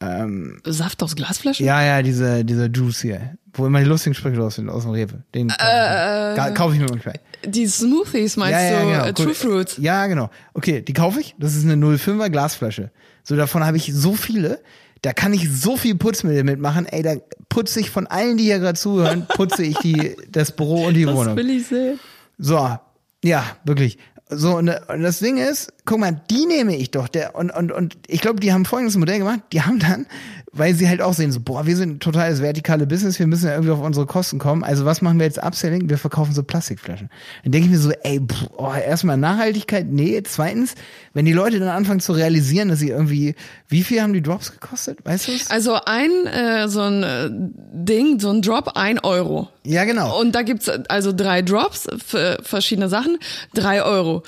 Ähm, 0.00 0.60
Saft 0.64 1.02
aus 1.02 1.14
Glasflaschen? 1.16 1.64
Ja, 1.64 1.82
ja, 1.82 2.02
diese, 2.02 2.44
dieser 2.44 2.66
Juice 2.66 3.02
hier. 3.02 3.38
Wo 3.52 3.66
immer 3.66 3.78
die 3.78 3.86
lustigen 3.86 4.14
Sprüche 4.14 4.36
los 4.36 4.56
sind 4.56 4.68
aus 4.68 4.82
dem 4.82 4.90
Rewe. 4.90 5.22
Den 5.34 5.48
äh, 5.48 6.52
kaufe 6.54 6.74
ich 6.74 6.80
mir 6.80 6.88
manchmal. 6.88 7.20
Die 7.44 7.66
Smoothies 7.66 8.36
meinst 8.36 8.52
ja, 8.52 8.62
ja, 8.62 8.80
du? 8.80 8.86
Genau. 8.88 9.04
Äh, 9.04 9.12
True 9.12 9.34
Fruit. 9.34 9.78
Ja, 9.78 10.06
genau. 10.06 10.30
Okay, 10.54 10.82
die 10.82 10.92
kaufe 10.92 11.20
ich. 11.20 11.36
Das 11.38 11.54
ist 11.54 11.64
eine 11.64 11.74
05er 11.74 12.30
Glasflasche. 12.30 12.90
So, 13.22 13.36
davon 13.36 13.64
habe 13.64 13.76
ich 13.76 13.92
so 13.94 14.14
viele. 14.14 14.60
Da 15.02 15.12
kann 15.12 15.32
ich 15.32 15.48
so 15.50 15.76
viel 15.76 15.94
Putzmittel 15.94 16.44
mitmachen. 16.44 16.86
Ey, 16.86 17.02
da 17.02 17.14
putze 17.48 17.78
ich 17.78 17.90
von 17.90 18.06
allen, 18.06 18.36
die 18.36 18.44
hier 18.44 18.58
gerade 18.58 18.78
zuhören, 18.78 19.26
putze 19.28 19.62
ich 19.62 19.76
die, 19.78 20.16
das 20.30 20.50
Büro 20.50 20.86
und 20.86 20.94
die 20.94 21.04
das 21.04 21.14
Wohnung. 21.14 21.36
Das 21.36 21.44
will 21.44 21.50
ich 21.50 21.66
sehen. 21.66 22.00
So, 22.38 22.76
ja, 23.22 23.44
wirklich. 23.64 23.98
So, 24.30 24.56
und, 24.56 24.70
und 24.70 25.02
das 25.02 25.18
Ding 25.18 25.36
ist, 25.36 25.72
guck 25.84 25.98
mal, 25.98 26.22
die 26.30 26.46
nehme 26.46 26.74
ich 26.74 26.90
doch. 26.90 27.08
Der, 27.08 27.34
und, 27.34 27.50
und, 27.50 27.70
und 27.70 27.98
ich 28.06 28.22
glaube, 28.22 28.40
die 28.40 28.54
haben 28.54 28.64
folgendes 28.64 28.96
Modell 28.96 29.18
gemacht. 29.18 29.40
Die 29.52 29.60
haben 29.60 29.78
dann, 29.78 30.06
weil 30.50 30.74
sie 30.74 30.88
halt 30.88 31.02
auch 31.02 31.12
sehen, 31.12 31.30
so, 31.30 31.40
boah, 31.40 31.66
wir 31.66 31.76
sind 31.76 31.96
ein 31.96 32.00
totales 32.00 32.40
vertikale 32.40 32.86
Business, 32.86 33.18
wir 33.18 33.26
müssen 33.26 33.46
ja 33.46 33.52
irgendwie 33.52 33.72
auf 33.72 33.80
unsere 33.80 34.06
Kosten 34.06 34.38
kommen. 34.38 34.64
Also 34.64 34.86
was 34.86 35.02
machen 35.02 35.18
wir 35.18 35.26
jetzt 35.26 35.42
Upselling? 35.42 35.90
Wir 35.90 35.98
verkaufen 35.98 36.32
so 36.32 36.42
Plastikflaschen. 36.42 37.10
Dann 37.42 37.52
denke 37.52 37.66
ich 37.66 37.72
mir 37.72 37.78
so, 37.78 37.90
ey, 37.90 38.20
pff, 38.20 38.48
oh, 38.56 38.72
erstmal 38.72 39.18
Nachhaltigkeit, 39.18 39.88
nee. 39.88 40.22
Zweitens, 40.22 40.74
wenn 41.12 41.26
die 41.26 41.32
Leute 41.32 41.58
dann 41.58 41.68
anfangen 41.68 42.00
zu 42.00 42.12
realisieren, 42.12 42.70
dass 42.70 42.78
sie 42.78 42.88
irgendwie, 42.88 43.34
wie 43.74 43.82
viel 43.82 44.00
haben 44.00 44.12
die 44.12 44.22
Drops 44.22 44.52
gekostet? 44.52 45.04
Weißt 45.04 45.26
du 45.26 45.32
Also 45.48 45.74
ein, 45.84 46.28
äh, 46.28 46.68
so 46.68 46.80
ein 46.80 47.02
äh, 47.02 47.28
Ding, 47.32 48.20
so 48.20 48.30
ein 48.30 48.40
Drop, 48.40 48.76
ein 48.76 49.00
Euro. 49.00 49.48
Ja, 49.64 49.82
genau. 49.82 50.20
Und 50.20 50.36
da 50.36 50.42
gibt's 50.42 50.68
also 50.68 51.12
drei 51.12 51.42
Drops 51.42 51.88
für 52.06 52.38
verschiedene 52.40 52.88
Sachen, 52.88 53.18
drei 53.52 53.82
Euro. 53.82 54.22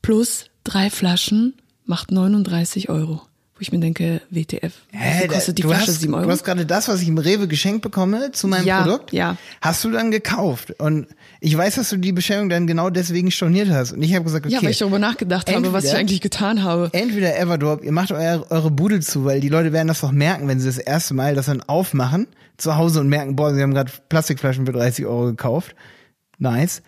Plus 0.00 0.46
drei 0.64 0.88
Flaschen 0.88 1.60
macht 1.84 2.10
39 2.10 2.88
Euro. 2.88 3.20
Wo 3.60 3.62
ich 3.62 3.72
mir 3.72 3.78
denke, 3.78 4.22
WTF, 4.30 4.72
Hä, 4.90 5.28
kostet 5.28 5.58
die 5.58 5.62
Flasche 5.64 5.88
hast, 5.88 6.00
7 6.00 6.14
Euro? 6.14 6.24
Du 6.24 6.30
hast 6.30 6.44
gerade 6.44 6.64
das, 6.64 6.88
was 6.88 7.02
ich 7.02 7.08
im 7.08 7.18
Rewe 7.18 7.46
geschenkt 7.46 7.82
bekomme 7.82 8.32
zu 8.32 8.48
meinem 8.48 8.64
ja, 8.64 8.80
Produkt, 8.80 9.12
ja. 9.12 9.36
hast 9.60 9.84
du 9.84 9.90
dann 9.90 10.10
gekauft. 10.10 10.80
Und 10.80 11.08
ich 11.40 11.58
weiß, 11.58 11.74
dass 11.74 11.90
du 11.90 11.98
die 11.98 12.12
Bestellung 12.12 12.48
dann 12.48 12.66
genau 12.66 12.88
deswegen 12.88 13.30
storniert 13.30 13.68
hast. 13.68 13.92
Und 13.92 14.00
ich 14.00 14.14
habe 14.14 14.24
gesagt, 14.24 14.46
okay. 14.46 14.54
Ja, 14.54 14.62
weil 14.62 14.70
ich 14.70 14.78
darüber 14.78 14.98
nachgedacht 14.98 15.46
entweder, 15.46 15.68
habe, 15.68 15.76
was 15.76 15.84
ich 15.84 15.94
eigentlich 15.94 16.22
getan 16.22 16.62
habe. 16.62 16.88
Entweder 16.92 17.38
Everdrop, 17.38 17.84
ihr 17.84 17.92
macht 17.92 18.12
eure, 18.12 18.50
eure 18.50 18.70
Bude 18.70 19.00
zu, 19.00 19.26
weil 19.26 19.40
die 19.40 19.50
Leute 19.50 19.74
werden 19.74 19.88
das 19.88 20.00
doch 20.00 20.12
merken, 20.12 20.48
wenn 20.48 20.58
sie 20.58 20.66
das 20.66 20.78
erste 20.78 21.12
Mal 21.12 21.34
das 21.34 21.44
dann 21.44 21.60
aufmachen 21.60 22.28
zu 22.56 22.78
Hause 22.78 23.00
und 23.00 23.10
merken, 23.10 23.36
boah, 23.36 23.54
sie 23.54 23.60
haben 23.60 23.74
gerade 23.74 23.92
Plastikflaschen 24.08 24.64
für 24.64 24.72
30 24.72 25.04
Euro 25.04 25.26
gekauft. 25.26 25.74
Nice. 26.38 26.80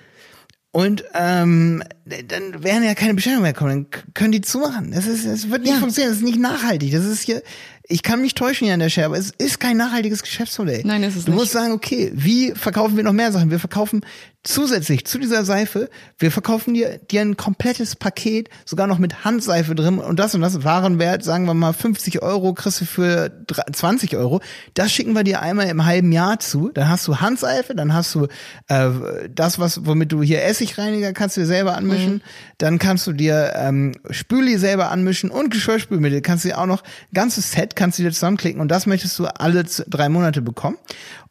Und 0.71 1.05
ähm, 1.15 1.83
dann 2.05 2.65
werden 2.65 2.83
ja 2.83 2.95
keine 2.95 3.15
Bestellungen 3.15 3.43
mehr 3.43 3.53
kommen, 3.53 3.87
dann 3.93 4.15
können 4.15 4.33
die 4.33 4.41
zumachen. 4.41 4.91
Das 4.93 5.07
ist, 5.07 5.25
es 5.25 5.51
wird 5.51 5.63
nicht 5.63 5.75
ja. 5.75 5.79
funktionieren, 5.79 6.13
das 6.13 6.19
ist 6.19 6.25
nicht 6.25 6.41
nachhaltig. 6.41 6.93
Das 6.93 7.05
ist 7.05 7.23
hier, 7.23 7.43
ich 7.85 8.03
kann 8.03 8.21
mich 8.21 8.35
täuschen 8.35 8.65
hier 8.65 8.75
an 8.75 8.81
der 8.81 8.89
Stelle, 8.89 9.07
aber 9.07 9.19
es 9.19 9.31
ist 9.31 9.61
kein 9.61 9.77
nachhaltiges 9.77 10.23
Geschäftsmodell. 10.23 10.83
Nein, 10.85 11.03
es 11.03 11.17
ist 11.17 11.27
du 11.27 11.31
nicht. 11.31 11.39
Du 11.39 11.43
musst 11.43 11.53
sagen, 11.53 11.73
okay, 11.73 12.11
wie 12.15 12.53
verkaufen 12.53 12.97
wir 12.97 13.05
noch 13.05 13.13
mehr 13.13 13.33
Sachen? 13.33 13.51
Wir 13.51 13.59
verkaufen 13.59 14.01
zusätzlich 14.45 15.05
zu 15.07 15.19
dieser 15.19 15.45
Seife, 15.45 15.89
wir 16.19 16.33
verkaufen 16.33 16.75
dir, 16.75 16.99
dir 16.99 17.21
ein 17.21 17.37
komplettes 17.37 17.95
Paket, 17.95 18.49
sogar 18.65 18.89
noch 18.89 18.99
mit 18.99 19.25
Handseife 19.25 19.75
drin 19.75 19.99
und 19.99 20.19
das 20.19 20.35
und 20.35 20.41
das 20.41 20.65
Warenwert, 20.65 21.23
sagen 21.23 21.45
wir 21.45 21.55
mal 21.55 21.73
50 21.73 22.23
Euro, 22.23 22.53
kriegst 22.53 22.81
du 22.81 22.85
für 22.85 23.31
20 23.73 24.17
Euro. 24.17 24.41
Das 24.75 24.91
schicken 24.91 25.15
wir 25.15 25.23
dir 25.23 25.43
einmal 25.43 25.69
im 25.69 25.85
halben 25.85 26.11
Jahr 26.11 26.41
zu. 26.41 26.71
Dann 26.71 26.89
hast 26.89 27.07
du 27.07 27.21
Handseife, 27.21 27.75
dann 27.75 27.95
hast 27.95 28.15
du 28.15 28.27
äh, 28.69 28.91
das, 29.31 29.59
was 29.61 29.87
womit 29.87 30.11
du 30.11 30.23
hier 30.23 30.43
Essigreiniger 30.45 31.13
kannst 31.13 31.37
du 31.37 31.43
dir 31.43 31.47
selber 31.47 31.77
anmischen. 31.93 32.15
Mhm. 32.15 32.21
Dann 32.59 32.79
kannst 32.79 33.07
du 33.07 33.13
dir 33.13 33.53
ähm, 33.57 33.93
Spüli 34.11 34.59
selber 34.59 34.91
anmischen 34.91 35.31
und 35.31 35.51
Geschirrspülmittel 35.51 36.21
kannst 36.21 36.45
du 36.45 36.49
dir 36.49 36.59
auch 36.59 36.67
noch 36.67 36.83
ganzes 37.15 37.53
Set 37.53 37.77
kannst 37.77 37.99
du 37.99 38.03
dir 38.03 38.13
zusammenklicken 38.13 38.61
und 38.61 38.69
das 38.69 38.87
möchtest 38.87 39.19
du 39.19 39.27
alle 39.27 39.65
drei 39.65 40.09
Monate 40.09 40.43
bekommen. 40.43 40.79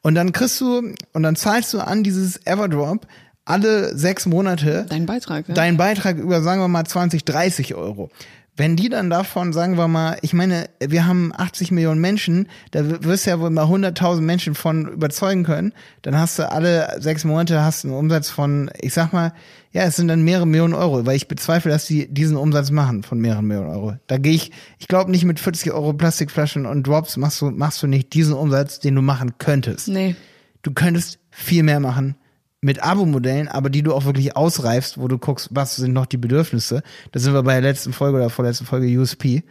Und 0.02 0.16
dann 0.16 0.32
kriegst 0.32 0.60
du, 0.62 0.94
und 1.14 1.24
dann 1.24 1.36
zahlst 1.36 1.74
du 1.74 1.80
an 1.80 2.04
dieses 2.04 2.46
Everdrop 2.46 3.08
alle 3.46 3.96
sechs 3.98 4.26
Monate 4.26 4.86
deinen 4.90 5.06
Beitrag, 5.06 5.48
ja? 5.48 5.54
deinen 5.54 5.78
Beitrag 5.78 6.18
über, 6.18 6.42
sagen 6.42 6.62
wir 6.62 6.68
mal, 6.68 6.86
20, 6.86 7.26
30 7.26 7.76
Euro. 7.76 8.10
Wenn 8.58 8.76
die 8.76 8.90
dann 8.90 9.10
davon, 9.10 9.54
sagen 9.54 9.78
wir 9.78 9.88
mal, 9.88 10.18
ich 10.22 10.34
meine, 10.34 10.70
wir 10.80 11.08
haben 11.08 11.32
80 11.36 11.72
Millionen 11.72 12.02
Menschen, 12.02 12.48
da 12.72 13.04
wirst 13.04 13.26
du 13.26 13.32
ja 13.32 13.40
wohl 13.40 13.50
mal 13.50 13.66
100.000 13.66 14.22
Menschen 14.22 14.56
von 14.56 14.88
überzeugen 14.88 15.44
können, 15.44 15.74
dann 16.02 16.18
hast 16.18 16.38
du 16.38 16.52
alle 16.52 16.98
sechs 17.00 17.24
Monate 17.24 17.64
hast 17.64 17.86
einen 17.86 17.94
Umsatz 17.94 18.30
von, 18.30 18.70
ich 18.80 18.94
sag 18.94 19.14
mal, 19.14 19.34
ja, 19.72 19.84
es 19.84 19.96
sind 19.96 20.10
dann 20.10 20.24
mehrere 20.24 20.46
Millionen 20.46 20.74
Euro, 20.74 21.06
weil 21.06 21.16
ich 21.16 21.28
bezweifle, 21.28 21.72
dass 21.72 21.86
die 21.86 22.14
diesen 22.14 22.36
Umsatz 22.36 22.72
machen 22.72 23.04
von 23.04 23.20
mehreren 23.20 23.48
Millionen 23.48 23.70
Euro. 23.70 23.96
Da 24.08 24.18
gehe 24.18 24.34
ich, 24.34 24.52
ich 24.80 24.88
glaube 24.88 25.12
nicht 25.12 25.24
mit 25.24 25.40
40 25.40 25.72
Euro 25.72 25.94
Plastikflaschen 25.94 26.66
und 26.66 26.86
Drops 26.86 27.16
machst 27.18 27.42
du, 27.42 27.52
machst 27.52 27.82
du 27.82 27.88
nicht 27.88 28.14
diesen 28.14 28.34
Umsatz, 28.34 28.80
den 28.80 28.96
du 28.96 29.02
machen 29.02 29.38
könntest. 29.38 29.88
Nee. 29.88 30.16
Du 30.62 30.72
könntest 30.72 31.20
viel 31.30 31.64
mehr 31.64 31.80
machen 31.80 32.16
mit 32.62 32.84
Abo-Modellen, 32.84 33.48
aber 33.48 33.70
die 33.70 33.82
du 33.82 33.94
auch 33.94 34.06
wirklich 34.06 34.36
ausreifst, 34.36 35.00
wo 35.00 35.08
du 35.08 35.18
guckst, 35.18 35.50
was 35.52 35.78
sind 35.78 35.94
noch 35.94 36.06
die 36.06 36.18
Bedürfnisse. 36.18 36.84
Da 37.12 37.20
sind 37.20 37.34
wir 37.34 37.42
bei 37.42 37.54
der 37.54 37.62
letzten 37.62 37.92
Folge 37.92 38.18
oder 38.18 38.30
vorletzten 38.30 38.66
Folge 38.66 38.88
USP. 39.00 39.44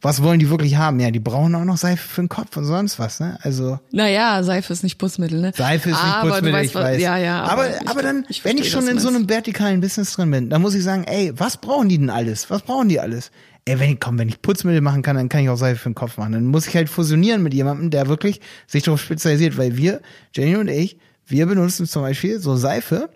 Was 0.00 0.22
wollen 0.22 0.38
die 0.38 0.50
wirklich 0.50 0.76
haben? 0.76 1.00
Ja, 1.00 1.10
die 1.10 1.20
brauchen 1.20 1.54
auch 1.54 1.64
noch 1.64 1.76
Seife 1.76 2.06
für 2.06 2.22
den 2.22 2.28
Kopf 2.28 2.56
und 2.56 2.64
sonst 2.64 2.98
was, 2.98 3.20
ne? 3.20 3.38
Also. 3.42 3.78
Naja, 3.90 4.42
Seife 4.42 4.72
ist 4.72 4.82
nicht 4.82 4.98
Putzmittel, 4.98 5.40
ne? 5.40 5.52
Seife 5.54 5.90
ist 5.90 6.02
nicht 6.02 6.20
Putzmittel, 6.20 6.52
weißt, 6.52 6.70
ich 6.70 6.74
weiß. 6.74 7.02
Ja, 7.02 7.16
ja. 7.16 7.42
Aber, 7.42 7.64
aber, 7.64 7.90
aber 7.90 8.02
dann, 8.02 8.26
ich 8.28 8.44
wenn 8.44 8.58
ich 8.58 8.70
schon 8.70 8.86
in 8.88 8.98
so 8.98 9.08
einem 9.08 9.28
vertikalen 9.28 9.80
Business 9.80 10.14
drin 10.14 10.30
bin, 10.30 10.50
dann 10.50 10.62
muss 10.62 10.74
ich 10.74 10.82
sagen, 10.82 11.04
ey, 11.04 11.32
was 11.36 11.56
brauchen 11.56 11.88
die 11.88 11.98
denn 11.98 12.10
alles? 12.10 12.50
Was 12.50 12.62
brauchen 12.62 12.88
die 12.88 13.00
alles? 13.00 13.30
Ey, 13.66 13.80
wenn 13.80 13.92
ich, 13.92 14.00
komm, 14.00 14.18
wenn 14.18 14.28
ich 14.28 14.42
Putzmittel 14.42 14.82
machen 14.82 15.02
kann, 15.02 15.16
dann 15.16 15.28
kann 15.28 15.42
ich 15.42 15.48
auch 15.48 15.56
Seife 15.56 15.80
für 15.80 15.88
den 15.88 15.94
Kopf 15.94 16.18
machen. 16.18 16.32
Dann 16.32 16.46
muss 16.46 16.66
ich 16.66 16.76
halt 16.76 16.90
fusionieren 16.90 17.42
mit 17.42 17.54
jemandem, 17.54 17.90
der 17.90 18.08
wirklich 18.08 18.40
sich 18.66 18.82
darauf 18.82 19.00
spezialisiert, 19.00 19.56
weil 19.56 19.76
wir, 19.76 20.02
Jenny 20.34 20.56
und 20.56 20.68
ich, 20.68 20.98
wir 21.26 21.46
benutzen 21.46 21.86
zum 21.86 22.02
Beispiel 22.02 22.38
so 22.40 22.56
Seife, 22.56 23.08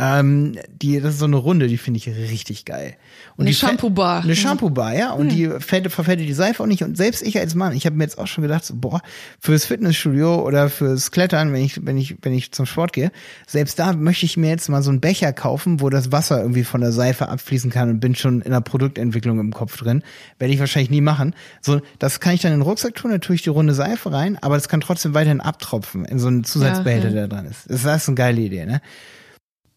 Ähm, 0.00 0.56
die, 0.80 1.00
das 1.00 1.14
ist 1.14 1.18
so 1.18 1.24
eine 1.24 1.36
Runde, 1.36 1.66
die 1.66 1.76
finde 1.76 1.98
ich 1.98 2.06
richtig 2.06 2.64
geil. 2.64 2.94
Und 3.36 3.46
eine 3.46 3.54
Shampoo-Bar. 3.54 4.22
Eine 4.22 4.36
Shampoo-Bar, 4.36 4.94
ja. 4.94 5.10
Und 5.10 5.30
hm. 5.30 5.36
die 5.36 5.48
fällt, 5.60 5.90
verfettet 5.90 6.28
die 6.28 6.34
Seife 6.34 6.62
auch 6.62 6.68
nicht. 6.68 6.84
Und 6.84 6.96
selbst 6.96 7.20
ich 7.22 7.36
als 7.36 7.56
Mann, 7.56 7.72
ich 7.72 7.84
habe 7.84 7.96
mir 7.96 8.04
jetzt 8.04 8.16
auch 8.16 8.28
schon 8.28 8.42
gedacht, 8.42 8.64
so, 8.64 8.74
boah, 8.76 9.00
fürs 9.40 9.64
Fitnessstudio 9.64 10.46
oder 10.46 10.70
fürs 10.70 11.10
Klettern, 11.10 11.52
wenn 11.52 11.64
ich, 11.64 11.84
wenn 11.84 11.98
ich, 11.98 12.16
wenn 12.22 12.32
ich 12.32 12.52
zum 12.52 12.64
Sport 12.64 12.92
gehe, 12.92 13.10
selbst 13.48 13.80
da 13.80 13.92
möchte 13.92 14.24
ich 14.24 14.36
mir 14.36 14.50
jetzt 14.50 14.68
mal 14.68 14.84
so 14.84 14.90
einen 14.90 15.00
Becher 15.00 15.32
kaufen, 15.32 15.80
wo 15.80 15.90
das 15.90 16.12
Wasser 16.12 16.40
irgendwie 16.40 16.62
von 16.62 16.80
der 16.80 16.92
Seife 16.92 17.28
abfließen 17.28 17.72
kann 17.72 17.90
und 17.90 17.98
bin 17.98 18.14
schon 18.14 18.40
in 18.42 18.52
der 18.52 18.60
Produktentwicklung 18.60 19.40
im 19.40 19.52
Kopf 19.52 19.76
drin. 19.78 20.04
Werde 20.38 20.54
ich 20.54 20.60
wahrscheinlich 20.60 20.90
nie 20.90 21.00
machen. 21.00 21.34
So, 21.60 21.80
das 21.98 22.20
kann 22.20 22.34
ich 22.34 22.40
dann 22.40 22.52
in 22.52 22.60
den 22.60 22.62
Rucksack 22.62 22.94
tun, 22.94 23.10
da 23.10 23.18
tue 23.18 23.34
ich 23.34 23.42
die 23.42 23.50
runde 23.50 23.74
Seife 23.74 24.12
rein, 24.12 24.38
aber 24.40 24.54
das 24.54 24.68
kann 24.68 24.80
trotzdem 24.80 25.14
weiterhin 25.14 25.40
abtropfen 25.40 26.04
in 26.04 26.20
so 26.20 26.28
einen 26.28 26.44
Zusatzbehälter, 26.44 27.08
ja, 27.08 27.14
ja. 27.14 27.20
der 27.26 27.28
dran 27.28 27.46
ist. 27.46 27.68
Das 27.68 27.84
ist 27.84 28.08
eine 28.08 28.14
geile 28.14 28.40
Idee, 28.40 28.64
ne? 28.64 28.80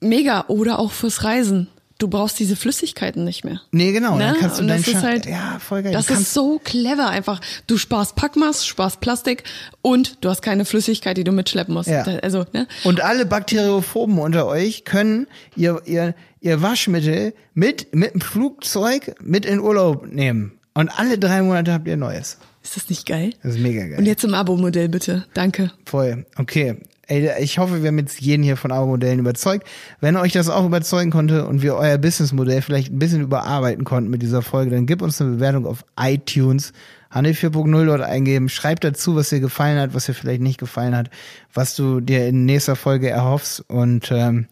Mega. 0.02 0.46
Oder 0.48 0.80
auch 0.80 0.92
fürs 0.92 1.24
Reisen. 1.24 1.68
Du 2.02 2.08
brauchst 2.08 2.40
diese 2.40 2.56
Flüssigkeiten 2.56 3.24
nicht 3.24 3.46
mehr. 3.46 3.62
Nee, 3.72 3.92
genau. 3.92 4.16
Ne? 4.16 4.24
Dann 4.24 4.40
kannst 4.40 4.58
du 4.58 4.64
Und 4.64 4.70
das 4.70 4.88
ist 4.88 5.04
halt, 5.04 5.28
ja, 5.28 5.60
voll 5.60 5.84
geil. 5.84 5.94
Das 5.94 6.10
ist 6.10 6.34
so 6.34 6.60
clever 6.64 7.08
einfach. 7.08 7.40
Du 7.68 7.78
sparst 7.78 8.16
Packmaß, 8.16 8.66
sparst 8.66 9.02
Plastik 9.02 9.44
und 9.84 10.18
du 10.22 10.30
hast 10.30 10.42
keine 10.42 10.66
Flüssigkeit, 10.66 11.16
die 11.18 11.24
du 11.24 11.32
mitschleppen 11.32 11.76
musst. 11.76 11.90
Ja. 11.90 12.02
Also, 12.02 12.46
ne? 12.54 12.68
Und 12.86 13.02
alle 13.02 13.28
Bakteriophoben 13.28 14.18
unter 14.18 14.48
euch 14.48 14.84
können 14.84 15.28
ihr, 15.56 15.80
ihr, 15.86 16.16
ihr 16.40 16.64
Waschmittel 16.64 17.36
mit, 17.54 17.94
mit 17.94 18.16
dem 18.16 18.22
Flugzeug 18.22 19.16
mit 19.22 19.46
in 19.46 19.60
Urlaub 19.60 20.08
nehmen. 20.08 20.54
Und 20.74 20.90
alle 20.98 21.20
drei 21.20 21.44
Monate 21.44 21.72
habt 21.72 21.88
ihr 21.88 21.98
Neues. 21.98 22.40
Ist 22.64 22.78
das 22.78 22.90
nicht 22.90 23.06
geil? 23.06 23.36
Das 23.44 23.54
ist 23.54 23.60
mega 23.62 23.86
geil. 23.86 24.00
Und 24.00 24.08
jetzt 24.08 24.24
im 24.24 24.34
Abo-Modell 24.34 24.90
bitte. 24.90 25.26
Danke. 25.36 25.72
Voll. 25.86 26.26
Okay. 26.38 26.78
Ey, 27.12 27.30
ich 27.44 27.58
hoffe, 27.58 27.84
wir 27.84 27.90
haben 27.90 28.00
jetzt 28.00 28.22
jeden 28.22 28.42
hier 28.42 28.56
von 28.56 28.72
Abo-Modellen 28.72 29.20
überzeugt. 29.20 29.68
Wenn 30.00 30.16
euch 30.16 30.32
das 30.32 30.48
auch 30.48 30.66
überzeugen 30.66 31.12
konnte 31.12 31.46
und 31.46 31.62
wir 31.62 31.76
euer 31.76 31.98
Businessmodell 31.98 32.62
vielleicht 32.62 32.90
ein 32.90 33.00
bisschen 33.00 33.20
überarbeiten 33.20 33.84
konnten 33.84 34.10
mit 34.10 34.22
dieser 34.22 34.42
Folge, 34.42 34.72
dann 34.72 34.86
gebt 34.86 35.02
uns 35.02 35.20
eine 35.20 35.32
Bewertung 35.32 35.66
auf 35.66 35.84
iTunes. 36.00 36.72
Handel 37.10 37.34
4.0 37.34 37.86
dort 37.86 38.00
eingeben. 38.00 38.48
Schreibt 38.48 38.86
dazu, 38.86 39.18
was 39.18 39.28
dir 39.28 39.42
gefallen 39.42 39.78
hat, 39.78 39.94
was 39.94 40.06
dir 40.06 40.14
vielleicht 40.14 40.40
nicht 40.40 40.58
gefallen 40.58 40.96
hat, 40.96 41.10
was 41.54 41.76
du 41.76 42.00
dir 42.00 42.26
in 42.30 42.46
nächster 42.46 42.78
Folge 42.78 43.10
erhoffst. 43.10 43.66
Und 43.68 44.10
ähm, 44.14 44.48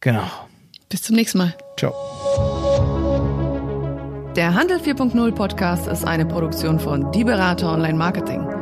genau. 0.00 0.26
Bis 0.90 1.00
zum 1.00 1.16
nächsten 1.16 1.38
Mal. 1.38 1.54
Ciao. 1.78 1.94
Der 4.36 4.54
Handel 4.54 4.76
4.0 4.76 5.32
Podcast 5.32 5.86
ist 5.86 6.06
eine 6.06 6.26
Produktion 6.26 6.78
von 6.78 7.10
Die 7.12 7.24
Berater 7.24 7.72
Online 7.72 7.96
Marketing. 7.96 8.61